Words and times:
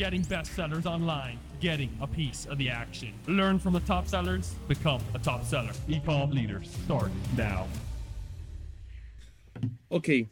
getting 0.00 0.24
bestsellers 0.24 0.86
online, 0.86 1.38
getting 1.60 1.94
a 2.00 2.06
piece 2.06 2.46
of 2.46 2.56
the 2.56 2.70
action. 2.70 3.12
Learn 3.26 3.58
from 3.58 3.74
the 3.74 3.80
top 3.80 4.08
sellers, 4.08 4.54
become 4.66 5.02
a 5.12 5.18
top 5.18 5.44
seller. 5.44 5.72
Ecom 5.90 6.32
Leaders, 6.32 6.74
start 6.86 7.10
now. 7.36 7.66
Okay. 9.92 10.26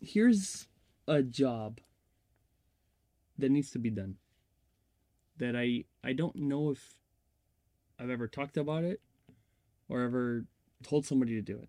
Here's 0.00 0.66
a 1.06 1.22
job 1.22 1.78
that 3.38 3.52
needs 3.52 3.70
to 3.70 3.78
be 3.78 3.90
done. 3.90 4.16
That 5.36 5.54
I 5.54 5.84
I 6.02 6.12
don't 6.12 6.34
know 6.34 6.70
if 6.70 6.94
I've 7.96 8.10
ever 8.10 8.26
talked 8.26 8.56
about 8.56 8.82
it 8.82 9.00
or 9.88 10.02
ever 10.02 10.46
told 10.82 11.06
somebody 11.06 11.34
to 11.34 11.42
do 11.42 11.58
it. 11.58 11.68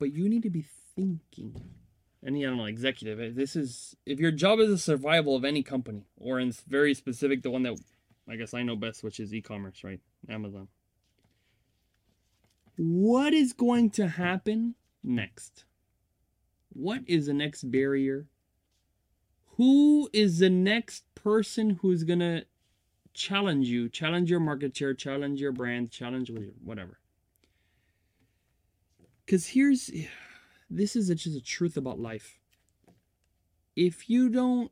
But 0.00 0.12
you 0.12 0.28
need 0.28 0.42
to 0.42 0.50
be 0.50 0.66
thinking. 0.96 1.77
Any 2.26 2.44
I 2.44 2.48
don't 2.48 2.58
know 2.58 2.64
executive. 2.64 3.20
eh, 3.20 3.30
This 3.32 3.54
is 3.54 3.96
if 4.04 4.18
your 4.18 4.32
job 4.32 4.58
is 4.58 4.70
the 4.70 4.78
survival 4.78 5.36
of 5.36 5.44
any 5.44 5.62
company, 5.62 6.04
or 6.16 6.40
in 6.40 6.52
very 6.66 6.94
specific 6.94 7.42
the 7.42 7.50
one 7.50 7.62
that 7.62 7.78
I 8.28 8.36
guess 8.36 8.54
I 8.54 8.62
know 8.62 8.76
best, 8.76 9.02
which 9.02 9.20
is 9.20 9.32
e-commerce, 9.32 9.84
right? 9.84 10.00
Amazon. 10.28 10.68
What 12.76 13.32
is 13.34 13.52
going 13.52 13.90
to 13.90 14.08
happen 14.08 14.74
next? 15.02 15.64
What 16.70 17.00
is 17.06 17.26
the 17.26 17.34
next 17.34 17.70
barrier? 17.70 18.26
Who 19.56 20.08
is 20.12 20.38
the 20.38 20.50
next 20.50 21.04
person 21.14 21.78
who's 21.82 22.04
gonna 22.04 22.44
challenge 23.14 23.68
you, 23.68 23.88
challenge 23.88 24.30
your 24.30 24.38
market 24.40 24.76
share, 24.76 24.94
challenge 24.94 25.40
your 25.40 25.52
brand, 25.52 25.90
challenge 25.90 26.30
whatever? 26.62 26.98
Because 29.24 29.48
here's 29.48 29.90
this 30.70 30.96
is 30.96 31.08
just 31.08 31.36
a 31.36 31.40
truth 31.40 31.76
about 31.76 31.98
life. 31.98 32.38
If 33.76 34.10
you 34.10 34.28
don't 34.28 34.70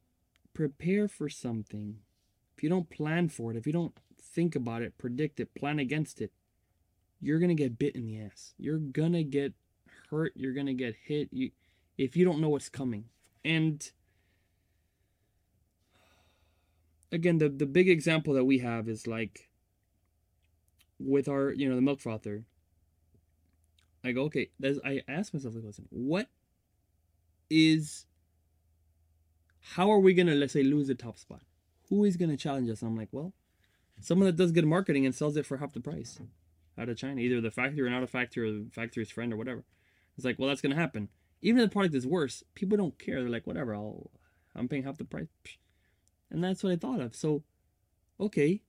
prepare 0.53 1.09
for 1.09 1.29
something, 1.29 1.99
if 2.57 2.63
you 2.63 2.69
don't 2.69 2.91
plan 2.91 3.29
for 3.29 3.51
it, 3.51 3.57
if 3.57 3.67
you 3.67 3.73
don't 3.73 3.95
think 4.21 4.57
about 4.57 4.83
it, 4.83 4.99
predict 4.99 5.41
it, 5.41 5.55
plan 5.55 5.79
against 5.79 6.21
it, 6.21 6.33
you're 7.21 7.39
gonna 7.39 7.55
get 7.55 7.79
bit 7.79 7.95
in 7.95 8.07
the 8.07 8.21
ass. 8.21 8.55
You're 8.59 8.79
gonna 8.79 9.23
get 9.23 9.55
hurt. 10.11 10.33
You're 10.37 10.53
gonna 10.53 10.75
get 10.75 10.95
hit. 11.07 11.29
You, 11.33 11.51
if 11.97 12.17
you 12.17 12.25
don't 12.25 12.41
know 12.41 12.49
what's 12.49 12.69
coming. 12.69 13.07
And 13.45 13.91
again, 17.11 17.39
the 17.39 17.49
the 17.49 17.67
big 17.67 17.89
example 17.89 18.35
that 18.35 18.45
we 18.45 18.59
have 18.59 18.89
is 18.89 19.07
like 19.07 19.49
with 20.99 21.29
our, 21.29 21.53
you 21.53 21.69
know, 21.69 21.77
the 21.77 21.83
milk 21.83 22.01
frother. 22.01 22.45
I 24.07 24.13
go, 24.13 24.23
okay. 24.25 24.51
I 24.85 25.03
ask 25.09 25.35
myself, 25.35 25.55
like, 25.55 25.65
listen, 25.65 25.87
what 25.91 26.29
is? 27.51 28.07
How 29.61 29.91
are 29.91 29.99
we 29.99 30.15
gonna 30.15 30.35
let's 30.35 30.53
say 30.53 30.63
lose 30.63 30.87
the 30.87 30.95
top 30.95 31.19
spot? 31.19 31.43
Who 31.89 32.05
is 32.05 32.17
gonna 32.17 32.37
challenge 32.37 32.71
us? 32.71 32.83
And 32.83 32.91
I'm 32.91 32.97
like, 32.97 33.09
well, 33.11 33.33
someone 34.01 34.27
that 34.27 34.37
does 34.37 34.53
good 34.53 34.67
marketing 34.67 35.07
and 35.07 35.15
sells 35.15 35.37
it 35.37 35.47
for 35.47 35.57
half 35.57 35.73
the 35.73 35.81
price 35.81 36.21
out 36.79 36.89
of 36.89 36.97
China, 36.97 37.21
either 37.21 37.41
the 37.41 37.51
factory 37.51 37.83
or 37.83 37.91
not 37.91 38.03
a 38.03 38.07
factory 38.07 38.49
or 38.49 38.53
the 38.53 38.71
factory's 38.73 39.11
friend 39.11 39.33
or 39.33 39.37
whatever. 39.37 39.65
It's 40.17 40.25
like, 40.25 40.39
well, 40.39 40.49
that's 40.49 40.61
gonna 40.61 40.77
happen. 40.77 41.09
Even 41.43 41.61
if 41.61 41.71
the 41.71 41.73
product 41.73 41.95
is 41.95 42.07
worse, 42.07 42.43
people 42.55 42.77
don't 42.77 42.99
care. 42.99 43.21
They're 43.21 43.31
like, 43.31 43.47
whatever, 43.47 43.75
I'll, 43.75 44.11
I'm 44.55 44.69
paying 44.69 44.85
half 44.85 44.99
the 44.99 45.05
price, 45.05 45.27
and 46.31 46.43
that's 46.43 46.63
what 46.63 46.73
I 46.73 46.77
thought 46.77 47.01
of. 47.01 47.15
So, 47.15 47.43
okay, 48.21 48.63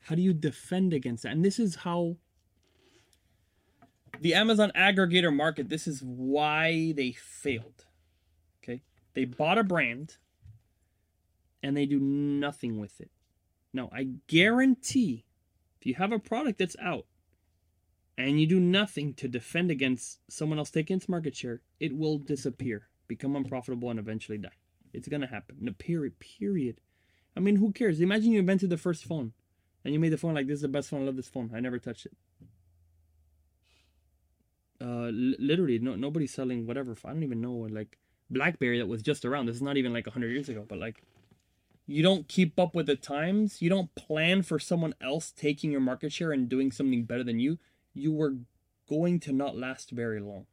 how 0.00 0.14
do 0.14 0.22
you 0.22 0.34
defend 0.34 0.92
against 0.92 1.22
that? 1.22 1.32
And 1.32 1.44
this 1.44 1.58
is 1.58 1.76
how 1.76 2.16
the 4.20 4.34
Amazon 4.34 4.72
aggregator 4.76 5.34
market. 5.34 5.68
This 5.68 5.86
is 5.86 6.02
why 6.02 6.92
they 6.96 7.12
failed. 7.12 7.86
Okay, 8.62 8.82
they 9.14 9.24
bought 9.24 9.58
a 9.58 9.64
brand, 9.64 10.16
and 11.62 11.76
they 11.76 11.86
do 11.86 11.98
nothing 11.98 12.78
with 12.78 13.00
it. 13.00 13.10
Now, 13.72 13.90
I 13.92 14.08
guarantee, 14.26 15.24
if 15.80 15.86
you 15.86 15.94
have 15.94 16.12
a 16.12 16.18
product 16.18 16.58
that's 16.58 16.76
out 16.80 17.06
and 18.18 18.40
you 18.40 18.46
do 18.46 18.60
nothing 18.60 19.14
to 19.14 19.28
defend 19.28 19.70
against 19.70 20.18
someone 20.28 20.58
else 20.58 20.70
taking 20.70 20.98
its 20.98 21.08
market 21.08 21.34
share, 21.34 21.62
it 21.80 21.96
will 21.96 22.18
disappear, 22.18 22.88
become 23.08 23.34
unprofitable, 23.34 23.90
and 23.90 23.98
eventually 23.98 24.38
die. 24.38 24.50
It's 24.92 25.08
gonna 25.08 25.26
happen. 25.26 25.56
No, 25.60 25.72
period. 25.72 26.18
Period. 26.18 26.80
I 27.34 27.40
mean, 27.40 27.56
who 27.56 27.72
cares? 27.72 28.00
Imagine 28.00 28.32
you 28.32 28.40
invented 28.40 28.68
the 28.68 28.76
first 28.76 29.04
phone, 29.04 29.32
and 29.84 29.94
you 29.94 30.00
made 30.00 30.12
the 30.12 30.18
phone 30.18 30.34
like 30.34 30.46
this 30.46 30.56
is 30.56 30.62
the 30.62 30.68
best 30.68 30.90
phone. 30.90 31.02
I 31.02 31.06
love 31.06 31.16
this 31.16 31.28
phone. 31.28 31.50
I 31.54 31.60
never 31.60 31.78
touched 31.78 32.06
it. 32.06 32.12
Uh, 34.82 35.10
literally, 35.12 35.78
no, 35.78 35.94
nobody's 35.94 36.34
selling 36.34 36.66
whatever. 36.66 36.96
I 37.04 37.10
don't 37.10 37.22
even 37.22 37.40
know 37.40 37.52
like 37.52 37.98
BlackBerry 38.30 38.78
that 38.78 38.88
was 38.88 39.02
just 39.02 39.24
around. 39.24 39.46
This 39.46 39.56
is 39.56 39.62
not 39.62 39.76
even 39.76 39.92
like 39.92 40.08
hundred 40.08 40.32
years 40.32 40.48
ago, 40.48 40.64
but 40.68 40.78
like 40.78 41.02
you 41.86 42.02
don't 42.02 42.26
keep 42.26 42.58
up 42.58 42.74
with 42.74 42.86
the 42.86 42.96
times. 42.96 43.62
You 43.62 43.70
don't 43.70 43.94
plan 43.94 44.42
for 44.42 44.58
someone 44.58 44.94
else 45.00 45.30
taking 45.30 45.70
your 45.70 45.80
market 45.80 46.12
share 46.12 46.32
and 46.32 46.48
doing 46.48 46.72
something 46.72 47.04
better 47.04 47.22
than 47.22 47.38
you. 47.38 47.58
You 47.94 48.12
were 48.12 48.36
going 48.88 49.20
to 49.20 49.32
not 49.32 49.56
last 49.56 49.90
very 49.90 50.20
long. 50.20 50.46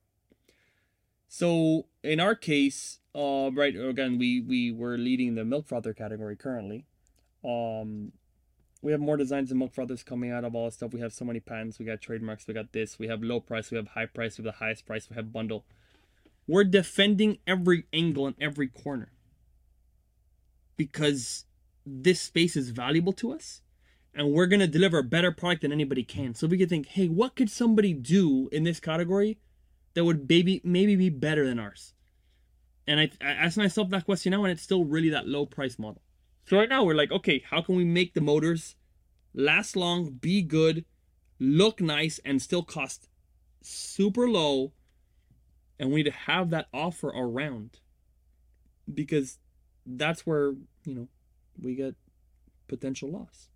So 1.28 1.85
in 2.03 2.19
our 2.19 2.35
case, 2.35 3.00
uh, 3.16 3.50
right 3.53 3.75
again, 3.75 4.19
we 4.19 4.41
we 4.41 4.72
were 4.72 4.97
leading 4.97 5.35
the 5.35 5.46
milk 5.46 5.67
frother 5.67 5.94
category 5.94 6.35
currently. 6.35 6.85
Um, 7.44 8.11
we 8.81 8.91
have 8.91 9.01
more 9.01 9.17
designs 9.17 9.51
and 9.51 9.59
milk 9.59 9.73
frothers 9.73 10.03
coming 10.06 10.31
out 10.31 10.45
of 10.45 10.56
all 10.56 10.66
this 10.66 10.75
stuff. 10.75 10.94
We 10.94 11.01
have 11.01 11.13
so 11.13 11.25
many 11.25 11.40
patents. 11.40 11.79
We 11.79 11.85
got 11.85 12.01
trademarks. 12.01 12.47
We 12.47 12.53
got 12.53 12.72
this. 12.72 12.97
We 12.97 13.07
have 13.07 13.22
low 13.22 13.40
price. 13.40 13.72
We 13.72 13.78
have 13.78 13.90
high 13.90 14.06
price. 14.06 14.38
We 14.38 14.45
have 14.45 14.53
the 14.53 14.59
highest 14.59 14.85
price. 14.85 15.09
We 15.09 15.16
have 15.16 15.34
bundle. 15.34 15.66
We're 16.47 16.63
defending 16.63 17.40
every 17.45 17.85
angle 17.91 18.25
and 18.25 18.35
every 18.40 18.67
corner 18.67 19.12
because 20.78 21.45
this 21.85 22.22
space 22.22 22.56
is 22.56 22.69
valuable 22.69 23.13
to 23.13 23.34
us 23.34 23.62
and 24.13 24.31
we're 24.31 24.47
going 24.47 24.59
to 24.59 24.67
deliver 24.67 25.00
a 25.00 25.03
better 25.03 25.31
product 25.31 25.61
than 25.61 25.72
anybody 25.72 26.03
can. 26.03 26.34
So 26.34 26.47
we 26.47 26.57
could 26.57 26.69
think, 26.69 26.88
hey, 26.88 27.07
what 27.07 27.35
could 27.35 27.50
somebody 27.50 27.94
do 27.94 28.50
in 28.51 28.63
this 28.63 28.79
category 28.79 29.38
that 29.94 30.06
would 30.06 30.28
maybe 30.28 30.61
maybe 30.63 30.96
be 30.96 31.09
better 31.09 31.46
than 31.46 31.59
ours? 31.59 31.94
And 32.88 33.00
I, 33.00 33.11
I 33.22 33.31
ask 33.31 33.57
myself 33.57 33.90
that 33.90 34.06
question 34.06 34.31
now, 34.31 34.44
and 34.44 34.51
it's 34.51 34.63
still 34.63 34.84
really 34.84 35.09
that 35.09 35.28
low 35.28 35.46
price 35.46 35.78
model. 35.78 36.01
So 36.50 36.58
right 36.58 36.68
now 36.68 36.84
we're 36.84 36.96
like, 36.96 37.12
okay, 37.12 37.44
how 37.48 37.62
can 37.62 37.76
we 37.76 37.86
make 37.86 38.16
the 38.16 38.22
motors 38.22 38.76
last 39.36 39.76
long, 39.76 40.10
be 40.10 40.42
good, 40.42 40.84
look 41.40 41.80
nice, 41.80 42.20
and 42.26 42.42
still 42.42 42.64
cost 42.64 43.08
super 43.62 44.28
low? 44.28 44.72
And 45.80 45.92
we 45.92 45.98
need 45.98 46.09
to 46.09 46.18
have 46.18 46.50
that 46.50 46.66
offer 46.74 47.09
around 47.09 47.82
because 48.92 49.38
that's 49.86 50.26
where 50.26 50.56
you 50.86 50.96
know 50.96 51.08
we 51.62 51.76
get 51.76 51.94
potential 52.68 53.09
loss 53.12 53.50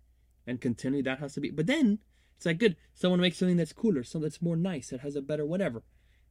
and 0.46 0.60
continue 0.60 1.02
that 1.02 1.18
has 1.18 1.34
to 1.34 1.40
be 1.40 1.50
but 1.50 1.66
then 1.66 1.98
it's 2.36 2.46
like 2.46 2.58
good 2.58 2.76
someone 2.94 3.20
makes 3.20 3.38
something 3.38 3.56
that's 3.56 3.72
cooler 3.72 4.02
something 4.02 4.28
that's 4.28 4.42
more 4.42 4.56
nice 4.56 4.90
that 4.90 5.00
has 5.00 5.16
a 5.16 5.22
better 5.22 5.44
whatever 5.44 5.82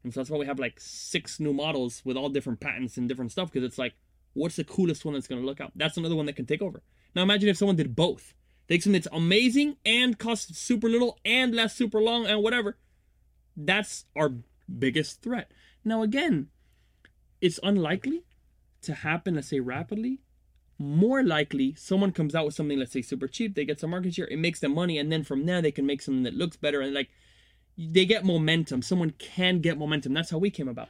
and 0.03 0.13
so 0.13 0.19
that's 0.19 0.29
why 0.29 0.37
we 0.37 0.45
have 0.45 0.59
like 0.59 0.79
six 0.79 1.39
new 1.39 1.53
models 1.53 2.01
with 2.03 2.17
all 2.17 2.29
different 2.29 2.59
patents 2.59 2.97
and 2.97 3.07
different 3.07 3.31
stuff 3.31 3.51
because 3.51 3.65
it's 3.65 3.77
like 3.77 3.93
what's 4.33 4.55
the 4.55 4.63
coolest 4.63 5.05
one 5.05 5.13
that's 5.13 5.27
going 5.27 5.41
to 5.41 5.45
look 5.45 5.61
out? 5.61 5.71
That's 5.75 5.97
another 5.97 6.15
one 6.15 6.25
that 6.25 6.35
can 6.35 6.45
take 6.45 6.61
over. 6.61 6.81
Now 7.15 7.23
imagine 7.23 7.49
if 7.49 7.57
someone 7.57 7.75
did 7.75 7.95
both. 7.95 8.33
Take 8.67 8.81
something 8.81 9.01
that's 9.01 9.15
amazing 9.15 9.77
and 9.85 10.17
costs 10.17 10.57
super 10.57 10.87
little 10.87 11.19
and 11.25 11.53
lasts 11.53 11.77
super 11.77 12.01
long 12.01 12.25
and 12.25 12.41
whatever. 12.41 12.77
That's 13.55 14.05
our 14.15 14.31
biggest 14.79 15.21
threat. 15.21 15.51
Now 15.83 16.01
again 16.01 16.49
it's 17.41 17.59
unlikely 17.61 18.23
to 18.83 18.93
happen 18.93 19.35
let's 19.35 19.49
say 19.49 19.59
rapidly. 19.59 20.19
More 20.79 21.23
likely 21.23 21.75
someone 21.75 22.11
comes 22.11 22.33
out 22.33 22.45
with 22.45 22.55
something 22.55 22.79
let's 22.79 22.93
say 22.93 23.01
super 23.01 23.27
cheap 23.27 23.53
they 23.53 23.65
get 23.65 23.79
some 23.79 23.91
market 23.91 24.13
share 24.15 24.27
it 24.27 24.39
makes 24.39 24.59
them 24.59 24.73
money 24.73 24.97
and 24.97 25.11
then 25.11 25.23
from 25.23 25.45
there 25.45 25.61
they 25.61 25.71
can 25.71 25.85
make 25.85 26.01
something 26.01 26.23
that 26.23 26.33
looks 26.33 26.57
better 26.57 26.81
and 26.81 26.93
like 26.93 27.09
they 27.77 28.05
get 28.05 28.25
momentum. 28.25 28.81
Someone 28.81 29.11
can 29.11 29.59
get 29.59 29.77
momentum. 29.77 30.13
That's 30.13 30.29
how 30.29 30.37
we 30.37 30.49
came 30.49 30.67
about. 30.67 30.89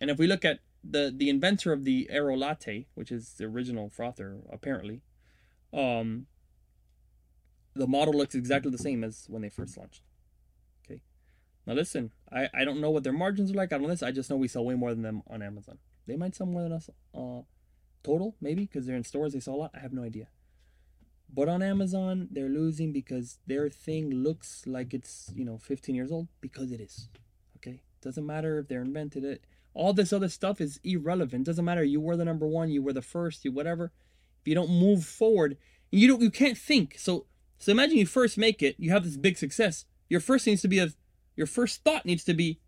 And 0.00 0.10
if 0.10 0.18
we 0.18 0.26
look 0.26 0.44
at 0.44 0.60
the 0.88 1.12
the 1.14 1.30
inventor 1.30 1.72
of 1.72 1.84
the 1.84 2.08
Aerolatte 2.12 2.86
which 2.94 3.10
is 3.10 3.34
the 3.34 3.44
original 3.44 3.88
frother 3.88 4.38
apparently 4.52 5.00
um 5.72 6.26
the 7.74 7.86
model 7.86 8.14
looks 8.14 8.34
exactly 8.34 8.70
the 8.70 8.78
same 8.78 9.02
as 9.02 9.26
when 9.28 9.42
they 9.42 9.48
first 9.48 9.76
launched. 9.76 10.02
Okay. 10.84 11.00
Now 11.66 11.74
listen 11.74 12.12
i 12.30 12.48
i 12.54 12.64
don't 12.64 12.80
know 12.80 12.90
what 12.90 13.02
their 13.02 13.12
margins 13.12 13.50
are 13.50 13.54
like 13.54 13.72
on 13.72 13.82
this. 13.82 14.02
I 14.02 14.12
just 14.12 14.30
know 14.30 14.36
we 14.36 14.48
sell 14.48 14.64
way 14.64 14.74
more 14.74 14.90
than 14.90 15.02
them 15.02 15.22
on 15.28 15.42
amazon. 15.42 15.78
They 16.06 16.16
might 16.16 16.34
sell 16.34 16.46
more 16.46 16.62
than 16.62 16.72
us 16.72 16.90
uh 17.14 17.42
total 18.02 18.36
maybe 18.40 18.62
because 18.66 18.86
they're 18.86 18.96
in 18.96 19.04
stores 19.04 19.32
they 19.32 19.40
sell 19.40 19.54
a 19.54 19.56
lot. 19.56 19.70
I 19.74 19.80
have 19.80 19.92
no 19.92 20.04
idea. 20.04 20.28
But 21.32 21.48
on 21.48 21.62
amazon 21.62 22.28
they're 22.30 22.48
losing 22.48 22.92
because 22.92 23.38
their 23.46 23.68
thing 23.70 24.10
looks 24.10 24.66
like 24.66 24.94
it's 24.94 25.32
you 25.34 25.44
know 25.44 25.58
15 25.58 25.94
years 25.94 26.12
old 26.12 26.28
because 26.40 26.70
it 26.70 26.80
is. 26.80 27.08
Okay. 27.56 27.80
Doesn't 28.02 28.26
matter 28.26 28.58
if 28.58 28.68
they're 28.68 28.82
invented 28.82 29.24
it 29.24 29.44
all 29.74 29.92
this 29.92 30.12
other 30.12 30.28
stuff 30.28 30.60
is 30.60 30.80
irrelevant 30.84 31.44
doesn't 31.44 31.64
matter 31.64 31.84
you 31.84 32.00
were 32.00 32.16
the 32.16 32.24
number 32.24 32.46
one 32.46 32.70
you 32.70 32.82
were 32.82 32.92
the 32.92 33.02
first 33.02 33.44
you 33.44 33.52
whatever 33.52 33.92
if 34.40 34.48
you 34.48 34.54
don't 34.54 34.70
move 34.70 35.04
forward 35.04 35.56
you 35.90 36.08
don't 36.08 36.22
you 36.22 36.30
can't 36.30 36.58
think 36.58 36.96
so 36.98 37.26
so 37.58 37.72
imagine 37.72 37.98
you 37.98 38.06
first 38.06 38.38
make 38.38 38.62
it 38.62 38.76
you 38.78 38.90
have 38.90 39.04
this 39.04 39.16
big 39.16 39.36
success 39.36 39.84
your 40.08 40.20
first 40.20 40.46
needs 40.46 40.62
to 40.62 40.68
be 40.68 40.78
a 40.78 40.88
your 41.36 41.46
first 41.46 41.82
thought 41.82 42.06
needs 42.06 42.24
to 42.24 42.34
be 42.34 42.60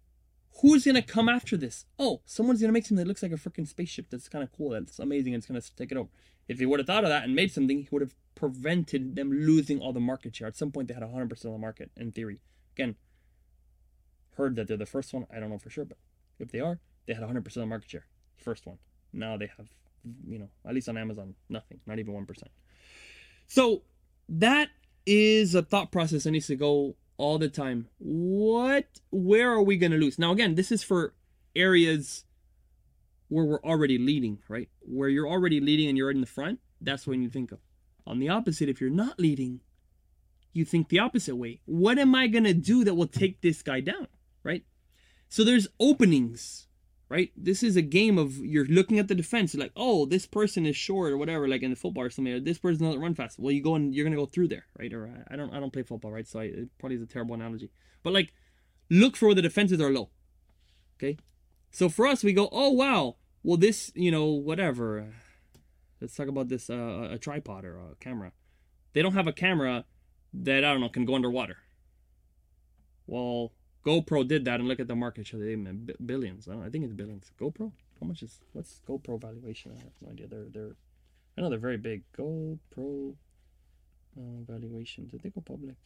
who's 0.61 0.85
gonna 0.85 1.03
come 1.03 1.29
after 1.29 1.57
this? 1.57 1.85
Oh, 1.99 2.23
someone's 2.25 2.61
gonna 2.61 2.73
make 2.73 2.87
something 2.87 3.05
that 3.05 3.09
looks 3.09 3.23
like 3.23 3.33
a 3.33 3.37
freaking 3.37 3.67
spaceship 3.67 4.07
that's 4.11 4.29
kind 4.29 4.43
of 4.43 4.53
cool, 4.53 4.71
that's 4.71 4.99
amazing, 4.99 5.35
it's 5.35 5.47
gonna 5.47 5.61
take 5.61 5.93
it 5.93 5.99
over. 5.99 6.09
If 6.49 6.59
he 6.59 6.67
would 6.67 6.81
have 6.81 6.87
thought 6.87 7.05
of 7.05 7.11
that 7.11 7.25
and 7.25 7.35
made 7.35 7.53
something, 7.53 7.81
he 7.81 7.89
would 7.91 8.03
have 8.03 8.15
prevented 8.35 9.17
them 9.17 9.33
losing 9.33 9.81
all 9.81 9.93
the 9.93 10.01
market 10.01 10.37
share. 10.37 10.47
At 10.47 10.57
some 10.57 10.71
point, 10.71 10.89
they 10.89 10.95
had 10.95 11.03
100% 11.03 11.33
of 11.33 11.53
the 11.53 11.59
market, 11.59 11.91
in 11.97 12.13
theory. 12.13 12.41
Again, 12.75 12.95
heard 14.37 14.55
that 14.57 14.69
they're 14.69 14.77
the 14.77 14.87
first 14.87 15.13
one. 15.13 15.27
I 15.35 15.41
don't 15.41 15.51
know 15.51 15.59
for 15.59 15.71
sure, 15.71 15.85
but 15.85 15.99
if 16.39 16.53
they 16.53 16.61
are, 16.61 16.79
they 17.07 17.15
had 17.15 17.23
100% 17.23 17.57
of 17.57 17.69
market 17.69 17.91
share. 17.91 18.07
First 18.39 18.67
one. 18.67 18.79
Now 19.13 19.37
they 19.37 19.51
have, 19.57 19.69
you 20.27 20.39
know, 20.39 20.49
at 20.67 20.75
least 20.75 20.89
on 20.89 20.97
Amazon, 20.97 21.35
nothing, 21.49 21.81
not 21.87 21.99
even 21.99 22.15
1%. 22.15 22.43
So 23.47 23.83
that 24.29 24.69
is 25.07 25.55
a 25.55 25.63
thought 25.63 25.93
process 25.93 26.25
that 26.25 26.33
needs 26.33 26.49
to 26.49 26.57
go 26.57 26.97
all 27.17 27.39
the 27.39 27.49
time. 27.49 27.89
What, 27.99 28.87
where 29.11 29.53
are 29.53 29.63
we 29.63 29.77
going 29.77 29.93
to 29.93 29.99
lose? 29.99 30.19
Now, 30.19 30.33
again, 30.33 30.55
this 30.55 30.73
is 30.73 30.83
for 30.83 31.15
areas 31.55 32.25
where 33.29 33.45
we're 33.45 33.63
already 33.63 33.99
leading, 33.99 34.39
right? 34.49 34.69
Where 34.81 35.09
you're 35.09 35.29
already 35.29 35.61
leading 35.61 35.89
and 35.89 35.97
you're 35.97 36.11
in 36.11 36.21
the 36.21 36.27
front, 36.27 36.61
that's 36.81 37.07
when 37.07 37.23
you 37.23 37.31
think 37.31 37.53
of. 37.53 37.59
On 38.07 38.19
the 38.19 38.29
opposite, 38.29 38.69
if 38.69 38.81
you're 38.81 38.91
not 38.91 39.19
leading, 39.19 39.61
you 40.53 40.65
think 40.65 40.89
the 40.89 40.99
opposite 40.99 41.37
way. 41.37 41.61
What 41.65 41.99
am 41.99 42.15
I 42.15 42.29
going 42.29 42.45
to 42.45 42.55
do 42.55 42.85
that 42.85 42.95
will 42.95 43.09
take 43.09 43.41
this 43.41 43.63
guy 43.63 43.81
down, 43.81 44.07
right? 44.43 44.65
So 45.29 45.45
there's 45.45 45.69
openings, 45.81 46.69
right? 47.09 47.31
This 47.37 47.63
is 47.63 47.77
a 47.77 47.83
game 47.83 48.19
of 48.19 48.39
you're 48.39 48.67
looking 48.67 48.99
at 48.99 49.09
the 49.09 49.15
defense, 49.15 49.55
like, 49.55 49.73
oh, 49.77 50.07
this 50.07 50.27
person 50.27 50.67
is 50.67 50.77
short 50.77 51.13
or 51.13 51.17
whatever, 51.17 51.47
like 51.47 51.63
in 51.63 51.71
the 51.71 51.77
football 51.77 52.05
or 52.05 52.11
something. 52.11 52.35
Or 52.35 52.41
this 52.41 52.59
person 52.59 52.85
doesn't 52.85 53.01
run 53.01 53.15
fast. 53.15 53.39
Well, 53.39 53.53
you 53.53 53.63
go 53.63 53.75
and 53.75 53.95
you're 53.95 54.05
gonna 54.05 54.17
go 54.17 54.27
through 54.27 54.49
there, 54.49 54.67
right? 54.79 54.93
Or 54.93 55.25
I 55.31 55.37
don't, 55.37 55.53
I 55.53 55.61
don't 55.61 55.73
play 55.73 55.83
football, 55.83 56.13
right? 56.13 56.27
So 56.27 56.41
I, 56.41 56.45
it 56.45 56.69
probably 56.79 56.97
is 56.97 57.03
a 57.03 57.07
terrible 57.07 57.35
analogy, 57.35 57.71
but 58.03 58.13
like, 58.13 58.33
look 58.91 59.17
for 59.17 59.27
where 59.27 59.35
the 59.35 59.43
defenses 59.43 59.81
are 59.81 59.91
low. 59.91 60.11
Okay, 60.99 61.19
so 61.71 61.89
for 61.89 62.07
us, 62.07 62.25
we 62.25 62.33
go, 62.33 62.49
oh 62.53 62.71
wow, 62.71 63.17
well 63.43 63.57
this, 63.57 63.93
you 63.95 64.11
know, 64.11 64.27
whatever. 64.27 65.15
Let's 66.01 66.15
talk 66.15 66.29
about 66.29 66.49
this, 66.49 66.69
uh, 66.69 67.09
a 67.11 67.19
tripod 67.19 67.65
or 67.65 67.79
a 67.79 67.95
camera. 68.01 68.33
They 68.93 69.03
don't 69.03 69.15
have 69.15 69.27
a 69.27 69.33
camera 69.33 69.85
that 70.33 70.65
I 70.65 70.73
don't 70.73 70.81
know 70.81 70.89
can 70.89 71.05
go 71.05 71.15
underwater. 71.15 71.57
Well, 73.07 73.53
GoPro 73.87 74.27
did 74.27 74.45
that, 74.47 74.59
and 74.59 74.69
look 74.69 74.81
at 74.81 74.89
the 74.89 74.97
market 74.97 75.29
share. 75.29 75.39
They 75.39 75.55
made 75.55 75.95
billions. 76.05 76.49
I, 76.49 76.53
don't, 76.53 76.65
I 76.65 76.71
think 76.71 76.85
it's 76.85 76.93
billions. 76.93 77.31
GoPro. 77.41 77.71
How 78.01 78.07
much 78.07 78.23
is 78.23 78.41
what's 78.53 78.81
GoPro 78.87 79.21
valuation? 79.21 79.73
I 79.79 79.83
have 79.85 79.93
no 80.03 80.11
idea. 80.11 80.27
They're 80.27 80.47
they're. 80.53 80.77
I 81.39 81.41
know 81.41 81.51
they're 81.51 81.59
very 81.59 81.77
big. 81.77 82.03
GoPro 82.19 83.15
uh, 84.19 84.43
valuation. 84.47 85.07
Did 85.07 85.23
they 85.23 85.31
go 85.31 85.41
public? 85.41 85.77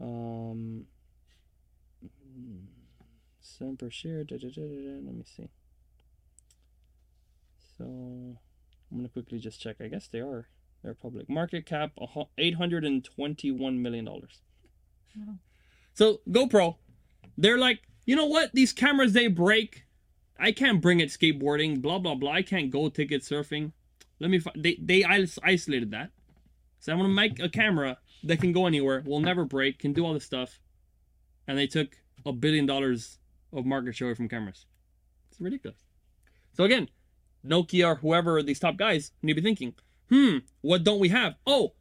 Um. 0.00 0.86
Seven 3.40 3.76
per 3.76 3.90
share. 3.90 4.24
Da, 4.24 4.36
da, 4.36 4.48
da, 4.48 4.62
Let 4.62 5.14
me 5.14 5.24
see. 5.24 5.48
So 7.76 7.84
I'm 7.84 8.96
gonna 8.96 9.08
quickly 9.08 9.38
just 9.38 9.60
check. 9.60 9.76
I 9.80 9.86
guess 9.86 10.08
they 10.08 10.20
are. 10.20 10.48
They're 10.82 10.94
public. 10.94 11.28
Market 11.28 11.64
cap 11.64 11.92
eight 12.36 12.54
hundred 12.56 12.84
and 12.84 13.04
twenty-one 13.04 13.80
million 13.80 14.04
dollars. 14.04 14.40
Wow. 15.16 15.36
So 15.98 16.20
GoPro, 16.30 16.76
they're 17.36 17.58
like, 17.58 17.80
you 18.06 18.14
know 18.14 18.26
what? 18.26 18.52
These 18.54 18.72
cameras 18.72 19.14
they 19.14 19.26
break. 19.26 19.84
I 20.38 20.52
can't 20.52 20.80
bring 20.80 21.00
it 21.00 21.08
skateboarding. 21.08 21.82
Blah 21.82 21.98
blah 21.98 22.14
blah. 22.14 22.30
I 22.30 22.42
can't 22.42 22.70
go 22.70 22.88
ticket 22.88 23.22
surfing. 23.22 23.72
Let 24.20 24.30
me. 24.30 24.40
They 24.56 24.78
they 24.80 25.02
isolated 25.02 25.90
that. 25.90 26.12
So 26.78 26.92
I'm 26.92 26.98
gonna 26.98 27.08
make 27.08 27.40
a 27.40 27.48
camera 27.48 27.98
that 28.22 28.40
can 28.40 28.52
go 28.52 28.68
anywhere, 28.68 29.02
will 29.04 29.18
never 29.18 29.44
break, 29.44 29.80
can 29.80 29.92
do 29.92 30.06
all 30.06 30.14
this 30.14 30.24
stuff, 30.24 30.60
and 31.48 31.58
they 31.58 31.66
took 31.66 31.98
a 32.24 32.32
billion 32.32 32.64
dollars 32.64 33.18
of 33.52 33.66
market 33.66 33.96
share 33.96 34.14
from 34.14 34.28
cameras. 34.28 34.66
It's 35.32 35.40
ridiculous. 35.40 35.80
So 36.52 36.62
again, 36.62 36.90
Nokia 37.44 37.88
or 37.88 37.94
whoever 37.96 38.40
these 38.40 38.60
top 38.60 38.76
guys 38.76 39.10
need 39.20 39.34
to 39.34 39.40
be 39.40 39.44
thinking, 39.44 39.74
hmm, 40.10 40.38
what 40.60 40.84
don't 40.84 41.00
we 41.00 41.08
have? 41.08 41.34
Oh, 41.44 41.72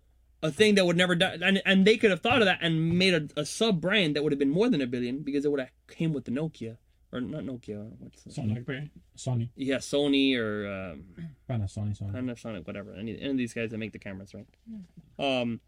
a 0.44 0.52
thing 0.52 0.76
that 0.76 0.86
would 0.86 0.98
never 0.98 1.16
die. 1.16 1.38
And, 1.42 1.62
and 1.66 1.86
they 1.86 1.98
could 1.98 2.12
have 2.12 2.22
thought 2.22 2.42
of 2.42 2.46
that 2.46 2.60
and 2.62 2.98
made 2.98 3.14
a, 3.14 3.28
a 3.42 3.46
sub 3.46 3.82
brand 3.82 4.16
that 4.16 4.24
would 4.24 4.32
have 4.32 4.40
been 4.40 4.50
more 4.50 4.70
than 4.70 4.82
a 4.82 4.88
billion 4.88 5.20
because 5.20 5.46
it 5.46 5.52
would 5.52 5.60
have 5.60 5.72
came 5.88 6.14
with 6.14 6.26
the 6.26 6.32
Nokia. 6.32 6.78
Or 7.12 7.22
not 7.22 7.44
Nokia. 7.44 7.90
What's 8.00 8.24
the, 8.24 8.30
Sony. 8.32 8.90
Sony. 9.16 9.50
Yeah, 9.56 9.78
Sony 9.78 10.38
or 10.38 10.68
um, 10.68 11.06
Panasonic. 11.50 12.00
Sony. 12.00 12.12
Panasonic, 12.12 12.68
whatever. 12.68 12.94
Any, 12.94 13.20
any 13.20 13.32
of 13.32 13.38
these 13.38 13.54
guys 13.54 13.72
that 13.72 13.78
make 13.78 13.94
the 13.94 14.00
cameras, 14.00 14.34
right? 14.34 14.48
Yeah. 15.18 15.40
Um, 15.42 15.62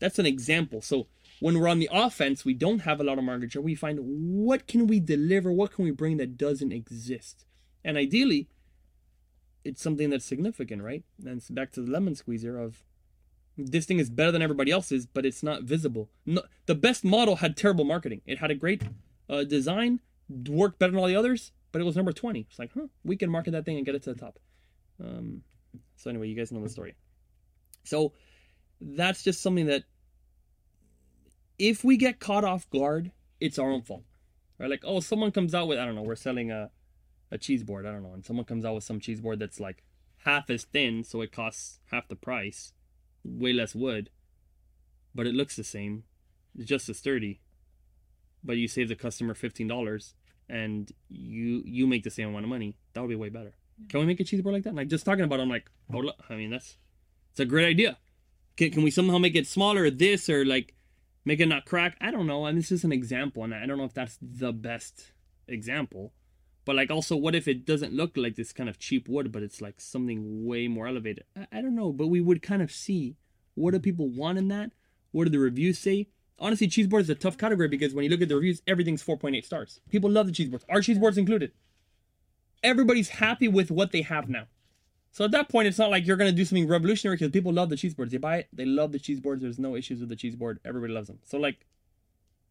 that's 0.00 0.18
an 0.18 0.26
example. 0.26 0.82
So 0.82 1.06
when 1.38 1.58
we're 1.58 1.68
on 1.68 1.78
the 1.78 1.88
offense, 1.92 2.44
we 2.44 2.54
don't 2.54 2.80
have 2.80 3.00
a 3.00 3.04
lot 3.04 3.18
of 3.18 3.24
market 3.24 3.52
share. 3.52 3.62
We 3.62 3.74
find 3.74 4.00
what 4.02 4.66
can 4.66 4.86
we 4.86 4.98
deliver? 4.98 5.52
What 5.52 5.72
can 5.72 5.84
we 5.84 5.92
bring 5.92 6.16
that 6.16 6.36
doesn't 6.36 6.72
exist? 6.72 7.44
And 7.84 7.96
ideally, 7.96 8.48
it's 9.64 9.82
something 9.82 10.10
that's 10.10 10.24
significant, 10.24 10.82
right? 10.82 11.04
And 11.24 11.38
it's 11.38 11.50
back 11.50 11.70
to 11.72 11.82
the 11.82 11.90
lemon 11.90 12.14
squeezer 12.14 12.58
of 12.58 12.82
this 13.66 13.86
thing 13.86 13.98
is 13.98 14.10
better 14.10 14.32
than 14.32 14.42
everybody 14.42 14.70
else's, 14.70 15.06
but 15.06 15.26
it's 15.26 15.42
not 15.42 15.62
visible. 15.62 16.08
No, 16.26 16.42
the 16.66 16.74
best 16.74 17.04
model 17.04 17.36
had 17.36 17.56
terrible 17.56 17.84
marketing. 17.84 18.20
It 18.26 18.38
had 18.38 18.50
a 18.50 18.54
great 18.54 18.82
uh, 19.28 19.44
design, 19.44 20.00
worked 20.48 20.78
better 20.78 20.92
than 20.92 21.00
all 21.00 21.06
the 21.06 21.16
others, 21.16 21.52
but 21.72 21.80
it 21.80 21.84
was 21.84 21.96
number 21.96 22.12
20. 22.12 22.46
It's 22.48 22.58
like, 22.58 22.70
huh, 22.74 22.86
we 23.04 23.16
can 23.16 23.30
market 23.30 23.52
that 23.52 23.64
thing 23.64 23.76
and 23.76 23.86
get 23.86 23.94
it 23.94 24.02
to 24.04 24.14
the 24.14 24.20
top. 24.20 24.38
Um, 25.02 25.42
so 25.96 26.10
anyway, 26.10 26.28
you 26.28 26.36
guys 26.36 26.52
know 26.52 26.62
the 26.62 26.68
story. 26.68 26.94
So 27.84 28.12
that's 28.80 29.22
just 29.22 29.42
something 29.42 29.66
that 29.66 29.84
if 31.58 31.84
we 31.84 31.96
get 31.96 32.20
caught 32.20 32.44
off 32.44 32.68
guard, 32.70 33.12
it's 33.40 33.58
our 33.58 33.70
own 33.70 33.82
fault. 33.82 34.04
Right? 34.58 34.70
Like, 34.70 34.84
oh, 34.84 35.00
someone 35.00 35.30
comes 35.30 35.54
out 35.54 35.68
with, 35.68 35.78
I 35.78 35.84
don't 35.84 35.94
know, 35.94 36.02
we're 36.02 36.16
selling 36.16 36.50
a, 36.50 36.70
a 37.30 37.38
cheese 37.38 37.62
board, 37.62 37.86
I 37.86 37.92
don't 37.92 38.02
know, 38.02 38.12
and 38.12 38.24
someone 38.24 38.44
comes 38.44 38.64
out 38.64 38.74
with 38.74 38.84
some 38.84 39.00
cheese 39.00 39.20
board 39.20 39.38
that's 39.38 39.60
like 39.60 39.82
half 40.18 40.50
as 40.50 40.64
thin, 40.64 41.02
so 41.04 41.22
it 41.22 41.32
costs 41.32 41.80
half 41.90 42.08
the 42.08 42.16
price 42.16 42.72
way 43.24 43.52
less 43.52 43.74
wood, 43.74 44.10
but 45.14 45.26
it 45.26 45.34
looks 45.34 45.56
the 45.56 45.64
same, 45.64 46.04
it's 46.56 46.68
just 46.68 46.88
as 46.88 46.98
sturdy. 46.98 47.40
But 48.42 48.56
you 48.56 48.68
save 48.68 48.88
the 48.88 48.96
customer 48.96 49.34
fifteen 49.34 49.68
dollars, 49.68 50.14
and 50.48 50.90
you 51.08 51.62
you 51.64 51.86
make 51.86 52.04
the 52.04 52.10
same 52.10 52.28
amount 52.28 52.44
of 52.44 52.48
money. 52.48 52.76
That 52.94 53.02
would 53.02 53.10
be 53.10 53.16
way 53.16 53.28
better. 53.28 53.54
Yeah. 53.78 53.86
Can 53.90 54.00
we 54.00 54.06
make 54.06 54.20
a 54.20 54.24
cheese 54.24 54.40
board 54.40 54.54
like 54.54 54.64
that? 54.64 54.74
Like 54.74 54.88
just 54.88 55.04
talking 55.04 55.24
about, 55.24 55.40
it, 55.40 55.42
I'm 55.42 55.48
like, 55.50 55.70
oh, 55.92 55.98
look, 55.98 56.16
I 56.30 56.36
mean 56.36 56.50
that's 56.50 56.78
it's 57.30 57.40
a 57.40 57.44
great 57.44 57.66
idea. 57.66 57.98
Can 58.56 58.70
can 58.70 58.82
we 58.82 58.90
somehow 58.90 59.18
make 59.18 59.36
it 59.36 59.46
smaller, 59.46 59.90
this 59.90 60.28
or 60.28 60.44
like 60.44 60.74
make 61.24 61.40
it 61.40 61.46
not 61.46 61.66
crack? 61.66 61.96
I 62.00 62.10
don't 62.10 62.26
know. 62.26 62.46
And 62.46 62.56
this 62.56 62.72
is 62.72 62.82
an 62.82 62.92
example, 62.92 63.44
and 63.44 63.54
I 63.54 63.66
don't 63.66 63.78
know 63.78 63.84
if 63.84 63.94
that's 63.94 64.18
the 64.20 64.52
best 64.52 65.12
example. 65.46 66.12
But 66.70 66.76
like 66.76 66.92
also, 66.92 67.16
what 67.16 67.34
if 67.34 67.48
it 67.48 67.66
doesn't 67.66 67.94
look 67.94 68.16
like 68.16 68.36
this 68.36 68.52
kind 68.52 68.68
of 68.68 68.78
cheap 68.78 69.08
wood, 69.08 69.32
but 69.32 69.42
it's 69.42 69.60
like 69.60 69.80
something 69.80 70.46
way 70.46 70.68
more 70.68 70.86
elevated? 70.86 71.24
I, 71.36 71.58
I 71.58 71.62
don't 71.62 71.74
know, 71.74 71.90
but 71.90 72.06
we 72.06 72.20
would 72.20 72.42
kind 72.42 72.62
of 72.62 72.70
see 72.70 73.16
what 73.56 73.72
do 73.72 73.80
people 73.80 74.06
want 74.06 74.38
in 74.38 74.46
that? 74.50 74.70
What 75.10 75.24
do 75.24 75.30
the 75.30 75.40
reviews 75.40 75.80
say? 75.80 76.10
Honestly, 76.38 76.68
cheese 76.68 76.86
board 76.86 77.02
is 77.02 77.10
a 77.10 77.16
tough 77.16 77.36
category 77.36 77.66
because 77.66 77.92
when 77.92 78.04
you 78.04 78.08
look 78.08 78.22
at 78.22 78.28
the 78.28 78.36
reviews, 78.36 78.62
everything's 78.68 79.02
4.8 79.02 79.44
stars. 79.44 79.80
People 79.90 80.12
love 80.12 80.28
the 80.28 80.32
cheese 80.32 80.48
boards. 80.48 80.64
Our 80.68 80.80
cheese 80.80 80.96
boards 80.96 81.18
included. 81.18 81.50
Everybody's 82.62 83.08
happy 83.08 83.48
with 83.48 83.72
what 83.72 83.90
they 83.90 84.02
have 84.02 84.28
now. 84.28 84.44
So 85.10 85.24
at 85.24 85.32
that 85.32 85.48
point, 85.48 85.66
it's 85.66 85.78
not 85.78 85.90
like 85.90 86.06
you're 86.06 86.16
going 86.16 86.30
to 86.30 86.36
do 86.36 86.44
something 86.44 86.68
revolutionary 86.68 87.16
because 87.16 87.32
people 87.32 87.52
love 87.52 87.70
the 87.70 87.76
cheese 87.76 87.94
boards. 87.94 88.12
They 88.12 88.18
buy 88.18 88.36
it, 88.36 88.48
they 88.52 88.64
love 88.64 88.92
the 88.92 89.00
cheese 89.00 89.18
boards. 89.18 89.42
There's 89.42 89.58
no 89.58 89.74
issues 89.74 89.98
with 89.98 90.08
the 90.08 90.14
cheese 90.14 90.36
board. 90.36 90.60
Everybody 90.64 90.92
loves 90.92 91.08
them. 91.08 91.18
So 91.24 91.36
like, 91.36 91.66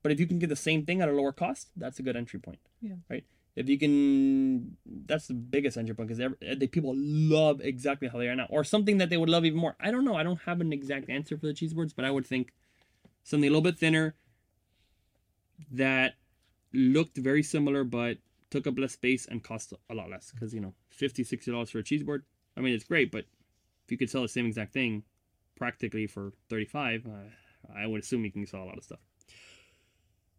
but 0.03 0.11
if 0.11 0.19
you 0.19 0.27
can 0.27 0.39
get 0.39 0.49
the 0.49 0.57
same 0.57 0.85
thing 0.85 1.01
at 1.01 1.07
a 1.07 1.13
lower 1.13 1.31
cost, 1.31 1.69
that's 1.77 1.99
a 1.99 2.03
good 2.03 2.17
entry 2.17 2.41
point. 2.41 2.59
Yeah. 2.81 2.95
Right 3.09 3.23
if 3.59 3.67
you 3.67 3.77
can 3.77 4.77
that's 5.05 5.27
the 5.27 5.33
biggest 5.33 5.77
entry 5.77 5.93
point 5.93 6.07
because 6.07 6.69
people 6.71 6.93
love 6.95 7.59
exactly 7.59 8.07
how 8.07 8.17
they 8.17 8.29
are 8.29 8.35
now 8.35 8.47
or 8.49 8.63
something 8.63 8.99
that 8.99 9.09
they 9.09 9.17
would 9.17 9.29
love 9.29 9.43
even 9.43 9.59
more. 9.59 9.75
I 9.81 9.91
don't 9.91 10.05
know. 10.05 10.15
I 10.15 10.23
don't 10.23 10.39
have 10.45 10.61
an 10.61 10.71
exact 10.71 11.09
answer 11.09 11.37
for 11.37 11.45
the 11.45 11.53
cheese 11.53 11.73
boards 11.73 11.91
but 11.91 12.05
i 12.05 12.11
would 12.11 12.25
think 12.25 12.53
something 13.23 13.47
a 13.47 13.51
little 13.51 13.61
bit 13.61 13.77
thinner 13.77 14.15
that 15.71 16.13
looked 16.73 17.17
very 17.17 17.43
similar 17.43 17.83
but 17.83 18.17
took 18.49 18.65
up 18.65 18.79
less 18.79 18.93
space 18.93 19.27
and 19.29 19.43
cost 19.43 19.73
a 19.89 19.93
lot 19.93 20.09
less 20.09 20.31
because 20.31 20.53
you 20.53 20.61
know 20.61 20.73
50 20.91 21.25
60 21.25 21.51
dollars 21.51 21.69
for 21.69 21.79
a 21.79 21.83
cheese 21.83 22.03
board 22.03 22.23
i 22.55 22.61
mean 22.61 22.73
it's 22.73 22.85
great 22.85 23.11
but 23.11 23.25
if 23.83 23.91
you 23.91 23.97
could 23.97 24.09
sell 24.09 24.21
the 24.21 24.29
same 24.29 24.45
exact 24.45 24.71
thing 24.71 25.03
practically 25.57 26.07
for 26.07 26.31
35 26.49 27.05
uh, 27.05 27.09
i 27.75 27.85
would 27.85 28.01
assume 28.01 28.23
you 28.23 28.31
can 28.31 28.47
sell 28.47 28.63
a 28.63 28.69
lot 28.71 28.77
of 28.77 28.83
stuff. 28.85 28.99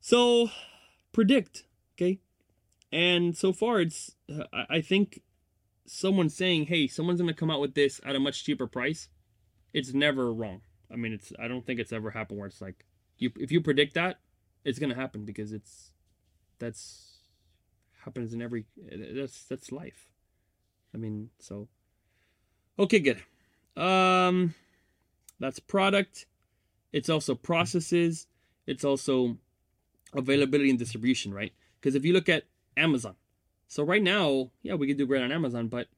So 0.00 0.48
predict 1.12 1.64
okay 1.94 2.20
and 2.92 3.36
so 3.36 3.52
far, 3.52 3.80
it's 3.80 4.16
I 4.52 4.80
think 4.80 5.22
someone 5.86 6.28
saying, 6.28 6.66
"Hey, 6.66 6.86
someone's 6.86 7.20
gonna 7.20 7.34
come 7.34 7.50
out 7.50 7.60
with 7.60 7.74
this 7.74 8.00
at 8.04 8.16
a 8.16 8.20
much 8.20 8.44
cheaper 8.44 8.66
price." 8.66 9.08
It's 9.72 9.94
never 9.94 10.32
wrong. 10.32 10.62
I 10.90 10.96
mean, 10.96 11.12
it's 11.12 11.32
I 11.38 11.48
don't 11.48 11.64
think 11.64 11.78
it's 11.78 11.92
ever 11.92 12.10
happened 12.10 12.38
where 12.38 12.48
it's 12.48 12.60
like 12.60 12.84
you 13.18 13.30
if 13.36 13.52
you 13.52 13.60
predict 13.60 13.94
that, 13.94 14.20
it's 14.64 14.78
gonna 14.78 14.94
happen 14.94 15.24
because 15.24 15.52
it's 15.52 15.92
that's 16.58 17.10
happens 18.04 18.32
in 18.32 18.42
every 18.42 18.66
that's 18.76 19.44
that's 19.44 19.70
life. 19.70 20.10
I 20.92 20.96
mean, 20.96 21.30
so 21.38 21.68
okay, 22.78 22.98
good. 22.98 23.22
Um, 23.80 24.54
that's 25.38 25.60
product. 25.60 26.26
It's 26.92 27.08
also 27.08 27.34
processes. 27.34 28.26
It's 28.66 28.84
also 28.84 29.38
availability 30.12 30.70
and 30.70 30.78
distribution, 30.78 31.32
right? 31.32 31.52
Because 31.80 31.94
if 31.94 32.04
you 32.04 32.12
look 32.12 32.28
at 32.28 32.44
Amazon, 32.76 33.14
so 33.68 33.82
right 33.84 34.02
now, 34.02 34.50
yeah, 34.62 34.74
we 34.74 34.86
could 34.86 34.96
do 34.98 35.06
great 35.06 35.22
on 35.22 35.32
Amazon, 35.32 35.68
but 35.68 35.88